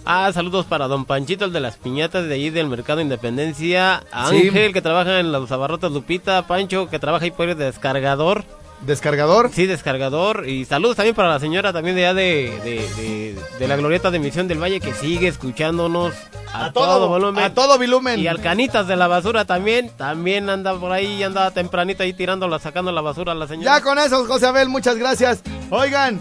[0.04, 4.02] Ah, saludos para don Panchito, el de las piñatas de allí del Mercado Independencia.
[4.10, 4.48] A Sí.
[4.48, 6.44] Ángel, que trabaja en los abarrotes Lupita.
[6.48, 8.42] Pancho, que trabaja ahí por el descargador.
[8.86, 9.50] Descargador.
[9.52, 10.48] Sí, descargador.
[10.48, 14.10] Y saludos también para la señora también de allá de, de, de, de la glorieta
[14.10, 16.14] de Misión del Valle, que sigue escuchándonos
[16.52, 17.44] a, todo, volumen.
[17.44, 18.18] A todo volumen.
[18.18, 22.58] Y al Canitas de la basura también, también anda por ahí, anda tempranito ahí tirándola,
[22.58, 23.76] sacando la basura a la señora.
[23.76, 25.42] Ya con eso, José Abel, muchas gracias.
[25.70, 26.20] Oigan,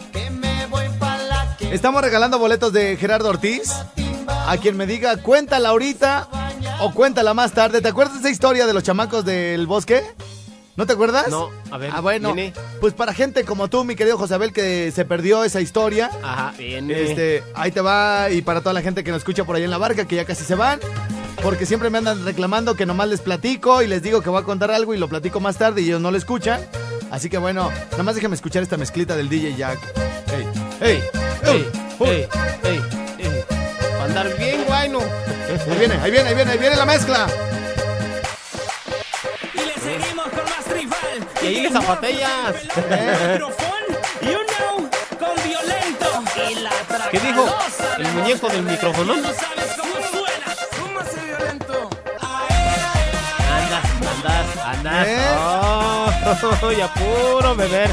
[1.72, 3.74] estamos regalando boletos de Gerardo Ortiz.
[4.28, 6.28] A quien me diga, cuéntala ahorita
[6.80, 7.82] o cuéntala más tarde.
[7.82, 10.04] ¿Te acuerdas de esa historia de los chamacos del bosque?
[10.78, 11.28] ¿No te acuerdas?
[11.30, 12.54] No, a ver, Ah, bueno, viene.
[12.80, 16.10] pues para gente como tú, mi querido José Abel, que se perdió esa historia.
[16.24, 17.02] Ajá, viene.
[17.04, 19.70] Este, ahí te va y para toda la gente que nos escucha por ahí en
[19.72, 20.80] la barca, que ya casi se van,
[21.44, 24.46] porque siempre me andan reclamando que nomás les platico y les digo que voy a
[24.46, 26.62] contar algo y lo platico más tarde y ellos no lo escuchan.
[27.12, 29.80] Así que bueno, nada más déjame escuchar esta mezclita del DJ Jack.
[30.28, 30.48] Hey,
[30.80, 31.04] hey,
[31.44, 32.08] Ey, uy.
[32.08, 32.28] ey,
[32.64, 32.82] ey,
[33.20, 33.44] ey.
[33.98, 35.00] Pa' andar bien, guayno.
[35.00, 37.28] Ahí viene, ahí viene, ahí viene, ahí viene la mezcla.
[39.54, 40.31] Y le seguimos.
[41.42, 42.56] Y ahí les zapatillas.
[47.12, 47.46] ¿Qué dijo?
[47.98, 49.14] El muñeco del micrófono.
[53.50, 55.08] Andas, andas, andas.
[55.08, 55.28] ¿Eh?
[55.38, 57.90] Oh, y a puro beber.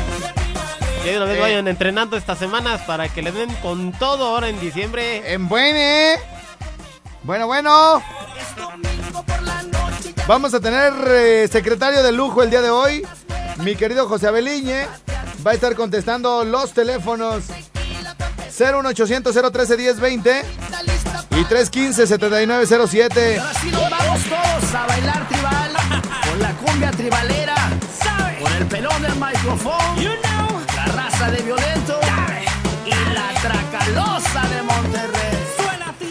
[1.02, 1.40] Que de una vez Eh.
[1.40, 5.32] vayan entrenando estas semanas para que le den con todo ahora en diciembre.
[5.32, 6.16] En buene.
[7.22, 8.02] Bueno, bueno.
[10.28, 13.02] Vamos a tener eh, secretario de lujo el día de hoy.
[13.64, 14.86] Mi querido José Abeliñe
[15.44, 17.44] va a estar contestando los teléfonos
[18.50, 20.42] 01800 013 1020
[21.30, 23.38] y 315 7907.
[23.38, 25.72] Ahora sí nos vamos todos a bailar tribal.
[26.28, 27.56] Con la cumbia tribalera.
[28.38, 29.96] Con el pelón del micrófono.
[29.96, 30.60] You know.
[30.76, 32.00] La raza de violento.
[32.84, 34.67] Y la tracalosa de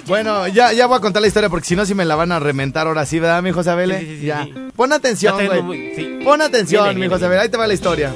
[0.08, 2.32] Bueno, ya, ya voy a contar la historia porque si no, si me la van
[2.32, 4.00] a reventar ahora sí, ¿verdad, mi José Abele?
[4.00, 4.48] Sí, sí, sí, ya.
[4.76, 5.62] Pon atención, güey.
[5.62, 6.20] muy- sí.
[6.24, 7.26] Pon atención, Viene, mi viene, José viene.
[7.36, 7.42] Abele.
[7.44, 8.14] Ahí te va la historia.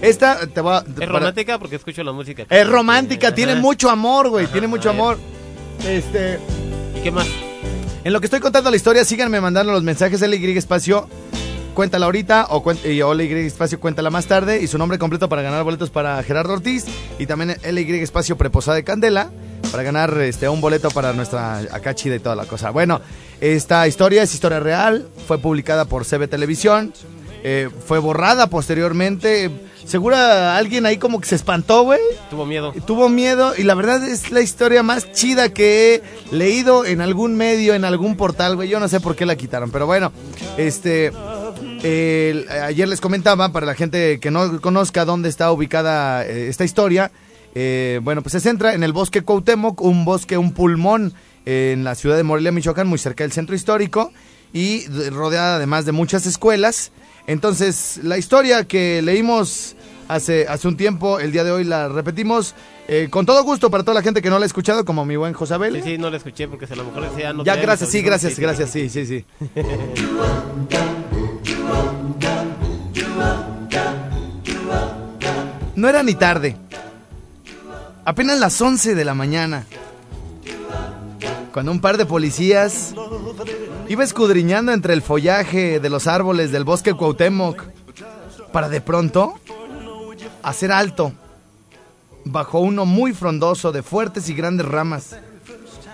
[0.00, 0.78] Esta te va.
[0.78, 2.44] Es para- romántica porque escucho la música.
[2.48, 3.60] Es romántica, tiene Ajá.
[3.60, 4.46] mucho amor, güey.
[4.46, 5.18] Tiene mucho amor.
[5.86, 6.38] Este.
[6.98, 7.26] ¿Y qué más?
[8.04, 11.08] En lo que estoy contando la historia, síganme mandando los mensajes LY espacio.
[11.74, 15.42] Cuéntala ahorita o, y o LY espacio cuéntala más tarde y su nombre completo para
[15.42, 16.84] ganar boletos para Gerardo Ortiz
[17.18, 19.30] y también LY espacio preposada de Candela
[19.70, 22.70] para ganar este un boleto para nuestra acá chida y toda la cosa.
[22.70, 23.00] Bueno,
[23.40, 26.92] esta historia es historia real, fue publicada por CB Televisión,
[27.42, 29.50] eh, fue borrada posteriormente.
[29.84, 32.00] Segura alguien ahí como que se espantó, güey.
[32.30, 32.72] Tuvo miedo.
[32.86, 36.02] Tuvo miedo y la verdad es la historia más chida que he
[36.34, 38.68] leído en algún medio, en algún portal, güey.
[38.68, 40.12] Yo no sé por qué la quitaron, pero bueno,
[40.56, 41.12] este...
[41.84, 47.10] ayer les comentaba, para la gente que no conozca dónde está ubicada eh, esta historia,
[47.54, 51.12] eh, bueno, pues se centra en el bosque Cuauhtémoc, un bosque, un pulmón
[51.44, 54.12] en la ciudad de Morelia, Michoacán, muy cerca del centro histórico
[54.52, 56.92] y de- rodeada además de muchas escuelas.
[57.26, 59.74] Entonces, la historia que leímos
[60.08, 61.18] hace, hace un tiempo.
[61.20, 62.54] El día de hoy la repetimos
[62.88, 65.16] eh, con todo gusto para toda la gente que no la ha escuchado, como mi
[65.16, 65.74] buen Josabel.
[65.76, 68.38] Sí, sí, no la escuché porque a lo mejor decía no ya, gracias, sí, gracias,
[68.38, 69.24] gracias, sí, sí, sí.
[75.82, 76.56] No era ni tarde.
[78.04, 79.66] Apenas las 11 de la mañana.
[81.52, 82.94] Cuando un par de policías
[83.88, 87.64] iba escudriñando entre el follaje de los árboles del bosque Cuauhtémoc
[88.52, 89.34] para de pronto
[90.44, 91.14] hacer alto
[92.24, 95.16] bajo uno muy frondoso de fuertes y grandes ramas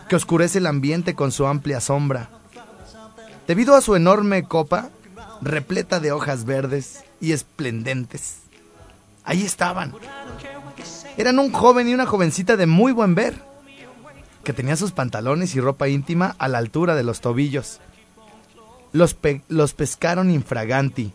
[0.06, 2.28] que oscurece el ambiente con su amplia sombra.
[3.46, 4.90] Debido a su enorme copa,
[5.40, 8.47] repleta de hojas verdes y esplendentes.
[9.28, 9.94] Ahí estaban.
[11.18, 13.42] Eran un joven y una jovencita de muy buen ver,
[14.42, 17.78] que tenía sus pantalones y ropa íntima a la altura de los tobillos.
[18.92, 21.12] Los, pe- los pescaron infraganti,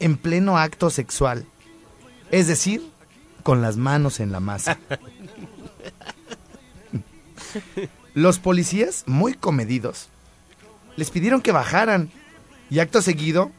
[0.00, 1.44] en pleno acto sexual,
[2.30, 2.90] es decir,
[3.42, 4.78] con las manos en la masa.
[8.14, 10.08] Los policías, muy comedidos,
[10.96, 12.10] les pidieron que bajaran
[12.70, 13.50] y acto seguido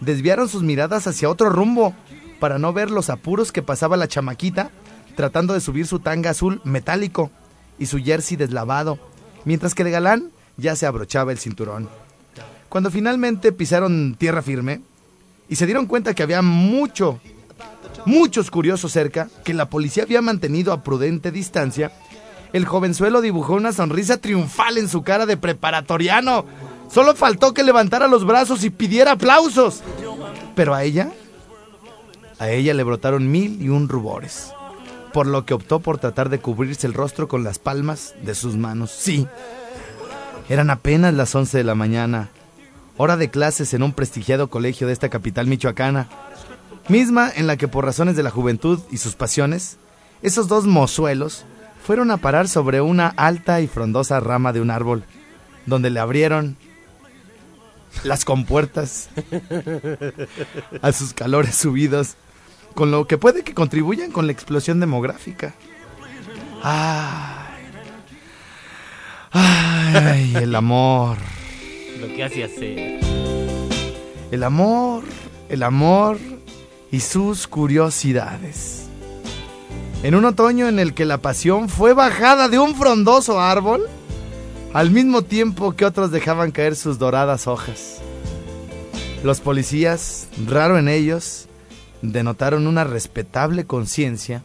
[0.00, 1.94] desviaron sus miradas hacia otro rumbo
[2.38, 4.70] para no ver los apuros que pasaba la chamaquita
[5.16, 7.30] tratando de subir su tanga azul metálico
[7.78, 8.98] y su jersey deslavado,
[9.44, 11.88] mientras que el galán ya se abrochaba el cinturón.
[12.68, 14.82] Cuando finalmente pisaron tierra firme
[15.48, 17.20] y se dieron cuenta que había mucho,
[18.04, 21.92] muchos curiosos cerca, que la policía había mantenido a prudente distancia,
[22.52, 26.44] el jovenzuelo dibujó una sonrisa triunfal en su cara de preparatoriano.
[26.90, 29.82] Solo faltó que levantara los brazos y pidiera aplausos.
[30.54, 31.10] Pero a ella,
[32.38, 34.52] a ella le brotaron mil y un rubores,
[35.12, 38.56] por lo que optó por tratar de cubrirse el rostro con las palmas de sus
[38.56, 38.90] manos.
[38.90, 39.26] Sí,
[40.48, 42.28] eran apenas las 11 de la mañana,
[42.96, 46.08] hora de clases en un prestigiado colegio de esta capital michoacana,
[46.88, 49.78] misma en la que por razones de la juventud y sus pasiones,
[50.22, 51.44] esos dos mozuelos
[51.84, 55.04] fueron a parar sobre una alta y frondosa rama de un árbol,
[55.66, 56.56] donde le abrieron
[58.04, 59.08] las compuertas
[60.82, 62.16] a sus calores subidos,
[62.76, 65.54] con lo que puede que contribuyan con la explosión demográfica.
[66.62, 67.64] Ay,
[69.32, 71.16] ay, el amor,
[72.00, 73.00] Lo que hace hacer.
[74.30, 75.02] el amor,
[75.48, 76.18] el amor
[76.92, 78.84] y sus curiosidades.
[80.02, 83.82] En un otoño en el que la pasión fue bajada de un frondoso árbol,
[84.74, 88.00] al mismo tiempo que otros dejaban caer sus doradas hojas.
[89.24, 91.48] Los policías, raro en ellos,
[92.02, 94.42] denotaron una respetable conciencia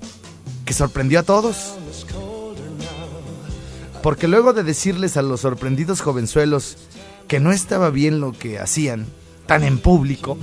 [0.66, 1.76] que sorprendió a todos.
[4.04, 6.78] Porque luego de decirles a los sorprendidos jovenzuelos
[7.28, 9.06] que no estaba bien lo que hacían,
[9.46, 10.38] tan en público,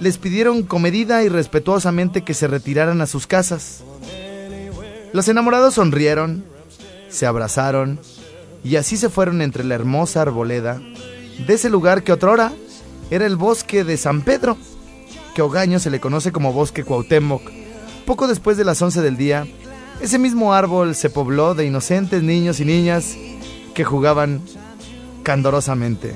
[0.00, 3.82] les pidieron comedida y respetuosamente que se retiraran a sus casas.
[5.12, 6.44] Los enamorados sonrieron,
[7.08, 7.98] se abrazaron
[8.62, 10.80] y así se fueron entre la hermosa arboleda
[11.46, 12.52] de ese lugar que otrora
[13.10, 14.56] era el bosque de San Pedro,
[15.38, 17.42] que se le conoce como bosque Cuauhtémoc.
[18.06, 19.46] Poco después de las 11 del día,
[20.00, 23.16] ese mismo árbol se pobló de inocentes niños y niñas
[23.72, 24.42] que jugaban
[25.22, 26.12] candorosamente.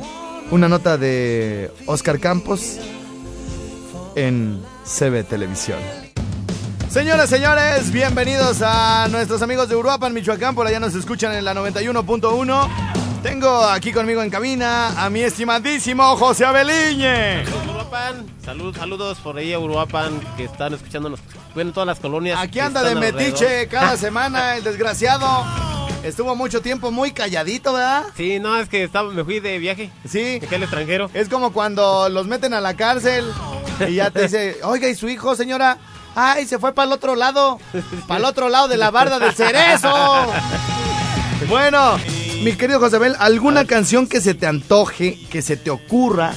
[0.50, 2.78] Una nota de Oscar Campos
[4.16, 5.78] en CB Televisión.
[6.90, 10.56] Señoras, señores, bienvenidos a nuestros amigos de Uruapan, Michoacán.
[10.56, 13.01] Por allá nos escuchan en la 91.1.
[13.22, 17.44] Tengo aquí conmigo en cabina a mi estimadísimo José Abeliñe.
[18.44, 21.20] Salud, saludos por ahí a Uruapan que están escuchándonos.
[21.54, 22.38] Bueno, en todas las colonias.
[22.40, 23.68] Aquí anda de metiche alrededor.
[23.70, 25.26] cada semana, el desgraciado.
[26.02, 28.06] Estuvo mucho tiempo muy calladito, ¿verdad?
[28.16, 29.92] Sí, no, es que estaba, me fui de viaje.
[30.08, 30.40] Sí.
[30.42, 31.10] Acá al extranjero.
[31.14, 33.30] Es como cuando los meten a la cárcel
[33.88, 35.78] y ya te dice, oiga, ¿y su hijo, señora?
[36.16, 37.60] Ay, se fue para el otro lado,
[38.08, 39.92] para el otro lado de la barda del cerezo.
[41.48, 41.98] Bueno,
[42.42, 46.32] mi querido Josabel, ¿alguna canción que se te antoje, que se te ocurra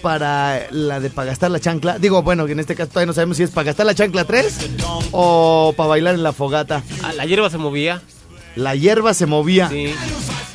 [0.00, 1.98] para la de para gastar la chancla?
[1.98, 4.24] Digo, bueno, que en este caso todavía no sabemos si es para gastar la chancla
[4.24, 4.70] 3
[5.10, 6.82] o para bailar en la fogata.
[7.02, 8.02] Ah, la hierba se movía.
[8.54, 9.94] La hierba se movía, Sí.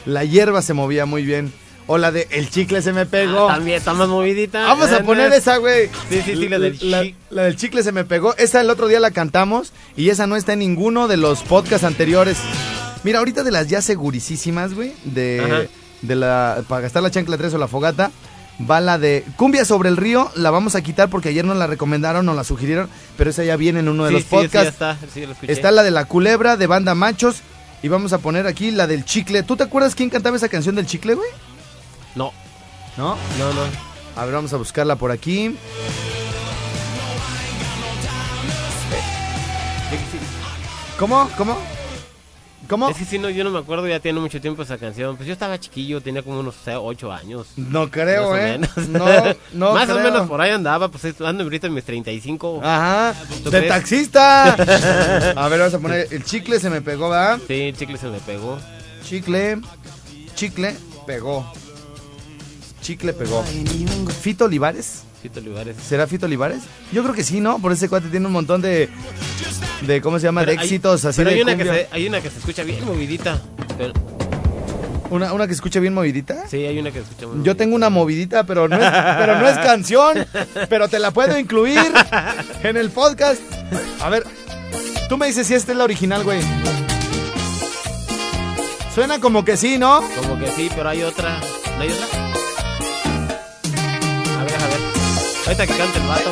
[0.05, 1.51] la hierba se movía muy bien.
[1.89, 3.49] O la de el chicle se me pegó.
[3.49, 4.61] Ah, también está más movidita.
[4.67, 5.87] Vamos a poner esa, güey.
[6.09, 8.35] Sí, sí, sí, la del la del chicle se me pegó.
[8.35, 11.85] Esa el otro día la cantamos y esa no está en ninguno de los podcasts
[11.85, 12.37] anteriores.
[13.03, 15.61] Mira, ahorita de las ya segurísimas, güey, de, Ajá.
[16.01, 18.11] de la para gastar la chancla 3 o la fogata,
[18.69, 21.67] va la de Cumbia sobre el río, la vamos a quitar porque ayer nos la
[21.67, 24.35] recomendaron, nos la sugirieron, pero esa ya viene en uno de Sí, los sí, sí,
[24.35, 24.69] ya podcasts.
[24.73, 25.51] está, sí, lo escuché.
[25.53, 27.37] Está la de la culebra de banda machos
[27.83, 29.43] y vamos a poner aquí la del chicle.
[29.43, 31.29] ¿Tú te acuerdas quién cantaba esa canción del chicle, güey?
[32.15, 32.31] No,
[32.97, 33.15] ¿No?
[33.37, 33.61] no, no.
[34.15, 35.55] A ver, vamos a buscarla por aquí.
[40.97, 41.29] ¿Cómo?
[41.37, 41.57] ¿Cómo?
[42.67, 42.89] ¿Cómo?
[42.89, 45.15] Es que sí, no, yo no me acuerdo, ya tiene mucho tiempo esa canción.
[45.15, 47.47] Pues yo estaba chiquillo, tenía como unos 8 años.
[47.55, 48.57] No creo, más o ¿eh?
[48.57, 48.89] menos.
[48.89, 49.05] No,
[49.53, 52.61] no Más o menos por ahí andaba, pues ando ahorita en mis 35.
[52.63, 53.73] Ajá, ¿Tú de crees?
[53.73, 54.53] taxista.
[55.35, 57.39] A ver, vamos a poner el chicle se me pegó, ¿verdad?
[57.47, 58.57] Sí, el chicle se me pegó.
[59.03, 59.59] Chicle,
[60.35, 61.49] chicle, pegó.
[62.81, 63.43] Chicle pegó.
[64.21, 65.03] Fito Olivares.
[65.21, 65.75] Fito Olivares.
[65.87, 66.59] ¿Será Fito Olivares?
[66.91, 67.59] Yo creo que sí, ¿no?
[67.59, 68.89] Por ese cuate tiene un montón de.
[69.81, 70.41] de ¿Cómo se llama?
[70.41, 72.37] Pero de hay- éxitos así pero de hay una, que se, hay una que se
[72.39, 73.41] escucha bien movidita.
[73.77, 73.93] Pero-
[75.09, 76.47] Una, una que escucha bien movidita.
[76.49, 79.39] sí, hay una que se escucha muy Yo tengo una movidita, pero no, es, pero
[79.39, 80.25] no es canción.
[80.69, 81.79] Pero te la puedo incluir
[82.63, 83.41] en el podcast.
[84.01, 84.23] A ver,
[85.09, 86.41] tú me dices si esta es la original, güey.
[88.93, 90.01] Suena como que sí, ¿no?
[90.21, 91.39] Como que sí, pero hay otra.
[91.77, 92.26] ¿No hay otra?
[95.47, 96.31] Ahorita que cante el vato.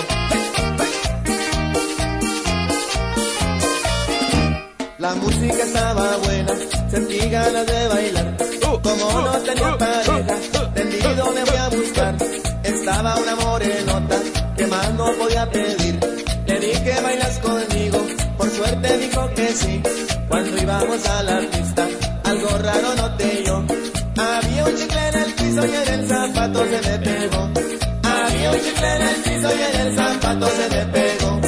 [4.97, 6.53] La música estaba buena,
[6.91, 8.37] sentí ganas de bailar.
[8.83, 10.35] Como no tenía pareja,
[10.73, 12.15] tendido me voy a buscar.
[12.63, 14.17] Estaba una morenota
[14.57, 15.97] que más no podía pedir.
[16.47, 18.05] Le dije bailas conmigo,
[18.37, 19.81] por suerte dijo que sí.
[20.27, 21.87] Cuando íbamos a la pista,
[22.25, 23.63] algo raro noté yo.
[24.17, 27.54] Había un chicle en el piso y en el zapato se me pegó.
[28.51, 31.41] Un chicle en el piso y en el zapato se me pegó.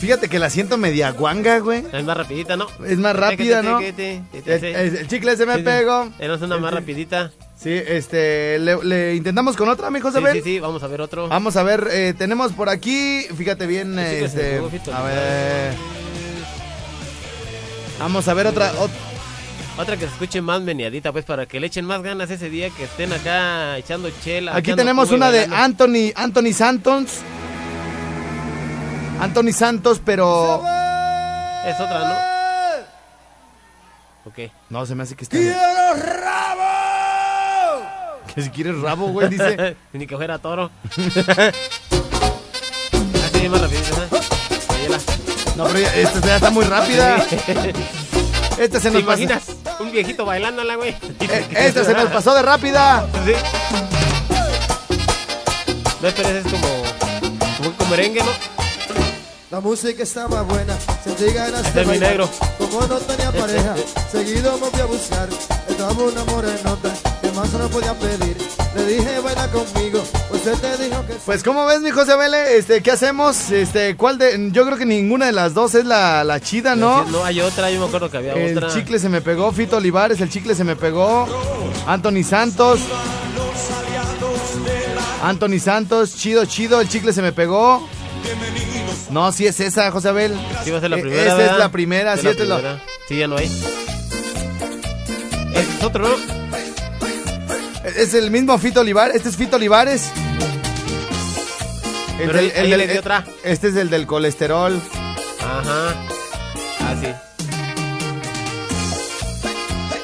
[0.00, 1.84] Fíjate que la siento media guanga, güey.
[1.92, 2.66] Es más rapidita, ¿no?
[2.86, 3.78] Es más rápida, ¿no?
[3.80, 3.92] Sí,
[4.46, 5.62] El, el chicle se me sí.
[5.62, 6.08] pegó.
[6.18, 7.30] Era una más rapidita.
[7.60, 11.00] Sí, este, le, le intentamos con otra, mi José Sí, sí, sí, vamos a ver
[11.00, 11.28] otro.
[11.28, 14.60] Vamos a ver, eh, tenemos por aquí, fíjate bien, este,
[14.94, 15.74] a ver,
[17.98, 18.90] vamos a ver otra, ot-
[19.78, 22.68] Otra que se escuche más meneadita, pues para que le echen más ganas ese día
[22.70, 24.56] que estén acá echando chela.
[24.56, 25.44] aquí tenemos una de.
[25.44, 27.18] Anthony, Anthony Santos,
[29.20, 30.60] Anthony Santos, pero,
[31.64, 32.14] Es otra, ¿no?
[34.30, 34.38] Ok.
[34.68, 35.38] no, se me hace que está,
[38.34, 40.70] que si quieres rabo, güey, dice, Ni que fuera toro.
[43.24, 44.08] Así más rapidito, ¿eh?
[44.70, 44.98] Óyela.
[45.56, 47.24] no, pero ya- esta ya está muy rápida,
[48.58, 49.56] esta se ¿Te nos pasó, imaginas?
[49.80, 50.90] Un viejito bailándola, güey.
[51.20, 53.32] eh, esta se nos pasó de rápida, Sí.
[56.00, 58.30] No, pero es como, como, merengue, ¿no?
[59.50, 62.10] La música estaba buena, sentí ganas Este de mi bailar.
[62.10, 62.28] negro.
[62.58, 63.74] Como no tenía pareja,
[64.12, 65.28] seguido me fui a buscar.
[65.68, 66.90] Estaba una morenota
[67.22, 68.36] que más no podía pedir.
[68.76, 71.18] Le dije, baila conmigo, pues él te dijo que sí.
[71.26, 72.56] Pues, ¿cómo ves, mi José Vele?
[72.58, 73.50] Este, ¿qué hacemos?
[73.50, 74.50] Este, ¿cuál de...?
[74.52, 77.02] Yo creo que ninguna de las dos es la, la chida, ¿no?
[77.04, 78.72] No, hay otra, yo me acuerdo que había El otra.
[78.72, 81.26] chicle se me pegó, Fito Olivares, el chicle se me pegó.
[81.86, 82.80] Anthony Santos.
[85.22, 87.88] Anthony Santos, chido, chido, el chicle se me pegó.
[89.10, 90.34] No, sí es esa, José Abel.
[90.62, 91.22] Sí, va a ser la Eh, primera.
[91.24, 91.52] Esa ¿verdad?
[91.54, 92.82] es la primera, sí, la esta es la-.
[93.08, 93.46] Sí, ya no hay.
[95.54, 96.37] Este es otro, ¿no?
[97.98, 100.10] Es el mismo Fito Olivares, este es Fito Olivares.
[102.20, 103.24] El Pero del- el del- le di otra.
[103.42, 104.80] Este es el del colesterol.
[105.40, 105.94] Ajá.
[106.80, 107.08] Ah, sí.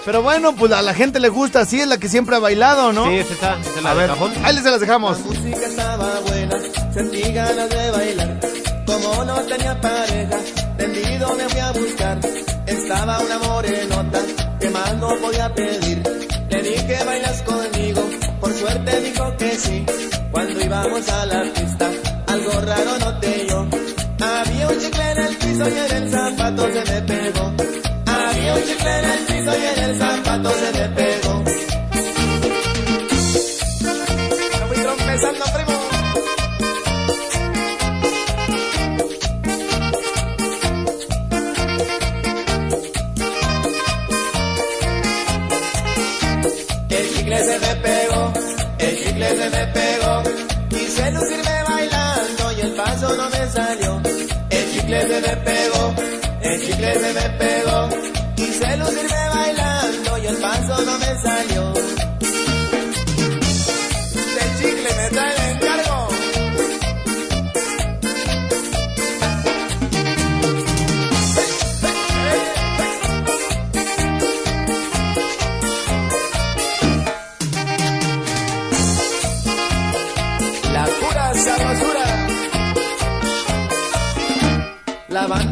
[0.04, 2.92] Pero bueno, pues a la gente le gusta, así es la que siempre ha bailado,
[2.92, 3.06] ¿no?
[3.06, 3.58] Sí, es esa.
[3.58, 4.32] esa es la A de ver, cajón.
[4.44, 5.18] ahí les se las dejamos.
[5.20, 6.56] La música estaba buena,
[6.92, 8.40] sentí ganas de bailar.
[8.86, 10.36] Como no tenía pareja,
[10.76, 12.18] tendido me fui a buscar.
[12.66, 14.20] Estaba una morenota
[14.60, 16.02] que más no podía pedir.
[16.54, 18.02] Le dije bailas conmigo,
[18.40, 19.84] por suerte dijo que sí.
[20.30, 21.90] Cuando íbamos a la pista,
[22.28, 23.66] algo raro noté yo.
[24.20, 27.52] Había un chicle en el piso y en el zapato se me pegó.
[28.06, 31.23] Había un chicle en el piso y en el zapato se me pegó.
[56.64, 57.88] Chicle se me pegó.
[58.36, 62.13] Quise lucirme bailando y el paso no me salió.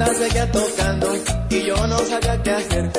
[0.03, 1.15] Banda seguía tocando
[1.51, 2.91] y yo no sabía qué hacer.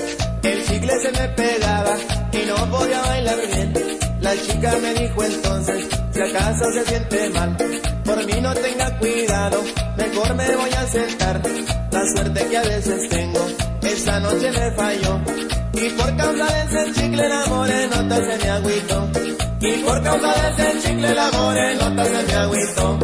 [0.43, 1.95] El chicle se me pegaba
[2.32, 3.74] y no podía bailar bien.
[4.22, 7.58] La chica me dijo entonces, Si acaso se siente mal,
[8.06, 9.64] por mí no tenga cuidado,
[9.97, 11.41] mejor me voy a sentar.
[11.91, 13.47] La suerte que a veces tengo,
[13.82, 15.22] esa noche me falló.
[15.74, 19.10] Y por causa de ese chicle la morenota se me agüitó.
[19.60, 22.99] Y por causa de ese chicle la morenota se me agüitó.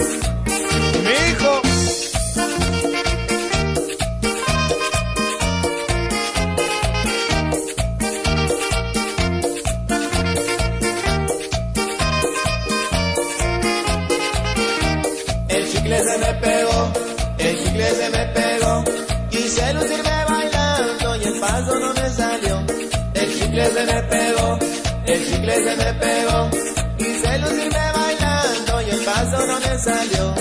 [25.63, 26.49] Se me pegó.
[26.97, 30.33] Quise lucirme bailando y el paso no me salió.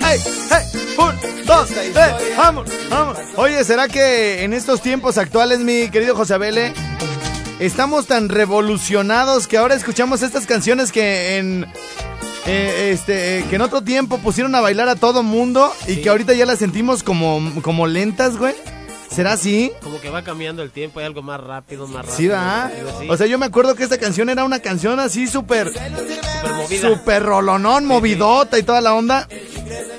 [0.00, 0.20] ¡Hey!
[0.50, 0.80] ¡Hey!
[0.98, 1.92] ¡Un, dos, tres!
[2.36, 2.68] ¡Vamos!
[2.90, 3.18] ¡Vamos!
[3.36, 6.72] Oye, ¿será que en estos tiempos actuales, mi querido José Abele,
[7.60, 11.66] estamos tan revolucionados que ahora escuchamos estas canciones que en.
[12.46, 16.02] eh, este, eh, que en otro tiempo pusieron a bailar a todo mundo y Sí.
[16.02, 18.54] que ahorita ya las sentimos como, como lentas, güey.
[19.10, 19.72] ¿Será así?
[19.82, 22.38] Como que va cambiando el tiempo, hay algo más rápido, más rápido.
[22.38, 23.06] Sí, sí.
[23.08, 25.72] O sea, yo me acuerdo que esta canción era una canción así súper,
[26.80, 29.26] súper rolonón, movidota y toda la onda.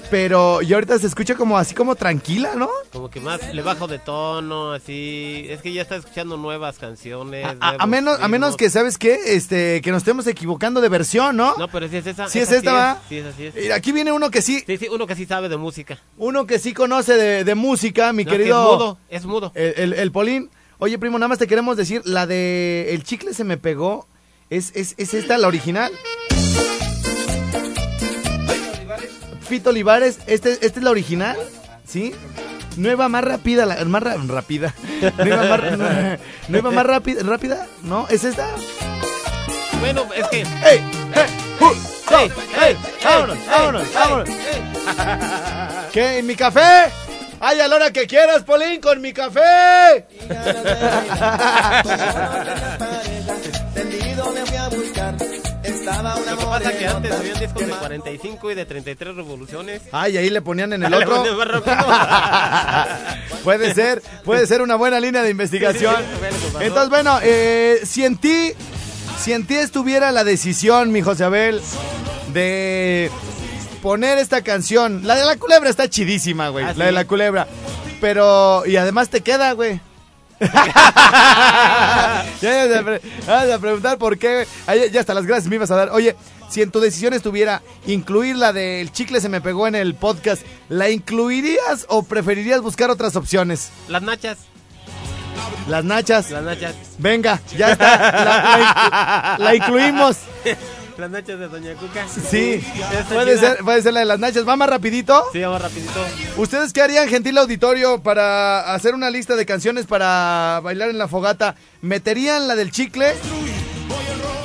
[0.09, 2.67] Pero y ahorita se escucha como así como tranquila, ¿no?
[2.91, 5.45] Como que más le bajo de tono, así.
[5.49, 7.45] Es que ya está escuchando nuevas canciones.
[7.59, 9.19] A, menos, a menos que, ¿sabes qué?
[9.35, 11.55] Este, que nos estemos equivocando de versión, ¿no?
[11.57, 12.27] No, pero sí es esa.
[12.27, 13.01] Sí es esa esta, ¿va?
[13.07, 13.55] Sí, es así es.
[13.55, 15.99] Mira, aquí viene uno que sí, Sí, sí, uno que sí sabe de música.
[16.17, 18.61] uno que sí conoce de, de música, mi No, que querido.
[18.63, 19.51] es mudo, es mudo.
[19.55, 20.49] El, el, el Polín.
[20.79, 24.07] Oye, primo, nada más te queremos decir, la de El chicle se me pegó.
[24.49, 25.91] Es, es, es esta la original.
[29.49, 31.37] Fito Olivares, este, esta es la original,
[31.87, 32.13] ¿sí?
[32.77, 34.73] Iba más rápida, la, más ra- rápida.
[35.17, 35.61] No iba más,
[36.49, 38.07] iba más rápida, rápida, ¿no?
[38.09, 38.47] ¿Es esta?
[39.79, 40.41] Bueno, es que.
[40.41, 40.45] ¡Ey!
[41.15, 41.27] ¡Ey!
[41.59, 42.13] ¡Uh!
[42.15, 42.31] ¡Ey!
[42.67, 42.77] ¡Ey!
[43.03, 43.37] ¡Vámonos!
[43.37, 43.93] ey, ¡Vámonos!
[43.93, 44.29] ¡Vámonos!
[44.29, 44.61] ey.
[45.93, 46.19] ¿Qué?
[46.19, 46.91] ¿En mi café?
[47.39, 50.05] ¡Ay, a la hora que quieras, Polín, con mi café!
[55.89, 58.65] Estaba una Lo que pasa que antes habían discos que de ma- 45 y de
[58.65, 59.81] 33 revoluciones.
[59.91, 61.15] Ay, ahí le ponían en el Le otro.
[61.17, 61.75] ponían más rápido.
[63.43, 65.95] puede ser, puede ser una buena línea de investigación.
[65.97, 66.61] Sí, sí, sí, bueno, pasó.
[66.61, 68.53] Entonces, bueno, eh, si en ti,
[69.19, 71.61] si en ti estuviera la decisión, mi José Abel,
[72.33, 73.09] de
[73.81, 76.95] poner esta canción, la de la culebra está chidísima, güey, Ah, la de ¿sí?
[76.95, 77.47] la culebra,
[78.01, 79.79] pero y además te queda, güey.
[82.41, 84.45] ya ibas a, preguntar por qué.
[84.91, 85.89] ya hasta las gracias me ibas a dar.
[85.91, 86.15] Oye,
[86.49, 90.43] si en tu decisión estuviera incluir la del chicle se me pegó en el podcast,
[90.69, 93.69] ¿la incluirías o preferirías buscar otras opciones?
[93.87, 94.37] Las nachas.
[95.67, 96.31] Las nachas.
[96.31, 96.75] Las nachas.
[96.97, 97.97] Venga, ya está.
[97.97, 100.17] La, la inclu- la incluimos.
[100.99, 102.05] Las nachas de Doña Cuca.
[102.09, 102.61] Sí,
[103.09, 104.47] puede ser, puede ser la de las nachas.
[104.47, 105.23] Va más rapidito.
[105.31, 106.05] Sí, vamos rapidito.
[106.35, 111.07] ¿Ustedes qué harían, gentil auditorio, para hacer una lista de canciones para bailar en la
[111.07, 111.55] fogata?
[111.81, 113.13] ¿Meterían la del chicle?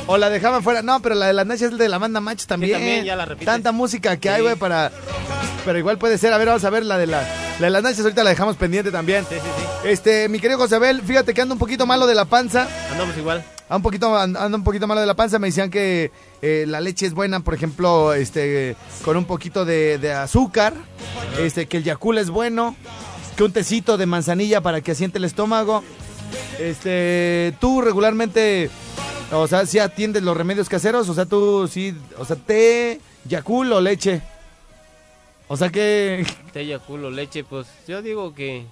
[0.07, 0.83] ¿O la dejaban fuera?
[0.83, 2.75] No, pero la de las nachas es de la banda match también.
[2.75, 3.47] también, ya la repites.
[3.47, 4.93] Tanta música que hay, güey, para...
[5.65, 6.33] Pero igual puede ser.
[6.33, 7.23] A ver, vamos a ver la de, la,
[7.59, 8.01] la de las nachas.
[8.01, 9.25] Ahorita la dejamos pendiente también.
[9.29, 9.89] Sí, sí, sí.
[9.89, 12.69] Este, mi querido Josabel, fíjate que ando un poquito malo de la panza.
[12.93, 13.43] Andamos igual.
[13.69, 15.39] Ando un poquito, un poquito malo de la panza.
[15.39, 16.11] Me decían que
[16.43, 20.75] eh, la leche es buena, por ejemplo, este, con un poquito de, de azúcar.
[21.39, 22.77] Este, que el Yakul es bueno.
[23.37, 25.83] Que un tecito de manzanilla para que asiente el estómago.
[26.59, 28.71] Este, tú regularmente,
[29.33, 33.73] o sea, si atiendes los remedios caseros, o sea, tú sí, o sea, té, Yakul
[33.73, 34.23] o leche.
[35.49, 38.65] O sea que Tella, culo, leche, pues yo digo que.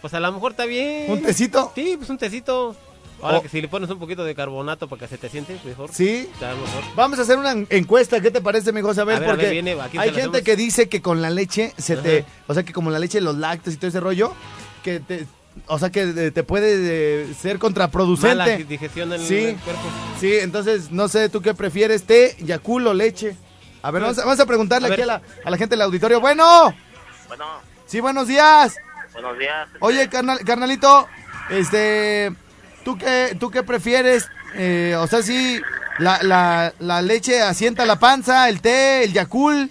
[0.00, 1.10] Pues a lo mejor está bien.
[1.10, 2.74] un tecito, Sí, pues un tecito.
[3.22, 5.56] Ahora O- que si le pones un poquito de carbonato para que se te siente
[5.64, 5.90] mejor.
[5.92, 6.28] sí.
[6.32, 6.82] Está mejor.
[6.96, 9.00] Vamos a hacer una encuesta, ¿qué te parece, mi José?
[9.00, 10.40] A ver, a ver, Porque viene, aquí hay gente hacemos.
[10.42, 13.36] que dice que con la leche se te, o sea, que como la leche, los
[13.38, 14.34] lácteos y todo ese rollo,
[14.82, 15.26] que te,
[15.68, 18.64] o sea, que te puede ser Mala contraproducente.
[18.64, 19.36] digestión en Sí.
[19.36, 19.82] el cuerpo.
[20.20, 23.36] Sí, entonces, no sé, ¿tú qué prefieres, té, Yakul o leche?
[23.82, 25.82] A ver, vamos a, vamos a preguntarle A aquí a la, a la gente del
[25.82, 26.20] auditorio.
[26.20, 26.74] Bueno,
[27.28, 27.44] Bueno,
[27.86, 28.76] sí, buenos días.
[29.12, 29.68] buenos días.
[29.80, 31.06] Oye, carnal, carnalito,
[31.50, 32.32] este,
[32.84, 34.28] ¿tú qué, tú qué prefieres?
[34.54, 35.60] Eh, o sea, sí,
[35.98, 39.70] la, la, la leche asienta la panza, el té, el Yakul,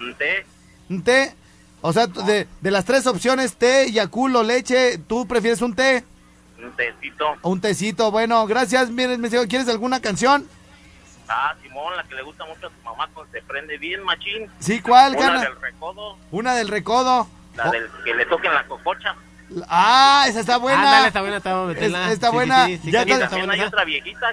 [0.00, 0.46] ¿Un té?
[0.88, 1.34] un té.
[1.80, 6.04] O sea, de, de las tres opciones, té, Yakul o leche, ¿tú prefieres un té
[6.60, 7.36] ¿Un tecito?
[7.42, 8.10] un tecito?
[8.10, 8.90] Bueno, gracias.
[8.90, 10.46] Miren, me ¿quieres alguna canción?
[11.28, 14.50] Ah, Simón, la que le gusta mucho a tu mamá cuando se prende bien, machín.
[14.58, 17.28] Sí, ¿cuál, Una del recodo, Una del recodo.
[17.54, 19.14] la Oh, del que le toquen la cococha.
[19.68, 20.78] Ah, esa está buena.
[20.82, 22.66] Ándale, está buena, está buena, Es- está Sí, buena.
[22.66, 24.26] sí, sí, Ya está- está También buena hay otra viejita,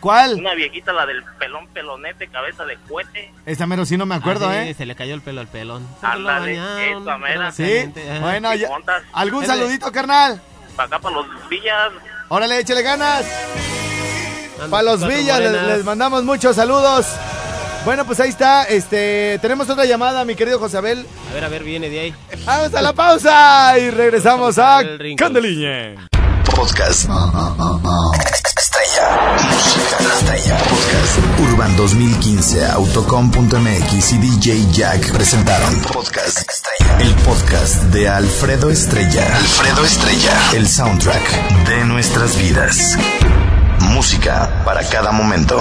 [0.00, 0.34] ¿Cuál?
[0.34, 3.32] Una viejita, la del pelón pelonete, cabeza de cohete.
[3.46, 4.74] Esa mero sí no me acuerdo, Ah, sí, ¿eh?
[4.74, 5.88] Se le cayó el pelo al pelón.
[6.02, 6.52] Ándale,
[6.92, 7.50] esa mera.
[7.52, 7.90] Sí.
[8.20, 8.68] Bueno, ya-.
[9.14, 10.42] ¿algún saludito, carnal?
[10.76, 11.90] Para acá, para los villas.
[12.28, 13.24] Órale, échale ganas.
[14.56, 17.06] Anda, Para los villas les mandamos muchos saludos.
[17.84, 18.64] Bueno, pues ahí está.
[18.64, 21.06] Este, tenemos otra llamada, mi querido José Abel.
[21.30, 22.14] A ver, a ver, viene de ahí.
[22.46, 24.82] Vamos a la pausa y regresamos a.
[25.16, 26.08] Candeliña.
[26.56, 27.08] Podcast.
[28.56, 29.36] Estrella.
[29.50, 30.58] Música estrella.
[30.58, 31.40] Podcast.
[31.40, 36.98] Urban 2015, Autocom.mx y DJ Jack presentaron Podcast Estrella.
[37.00, 39.26] El podcast de Alfredo Estrella.
[39.36, 40.32] Alfredo Estrella.
[40.54, 42.96] El soundtrack de nuestras vidas.
[43.80, 45.60] Música para cada momento.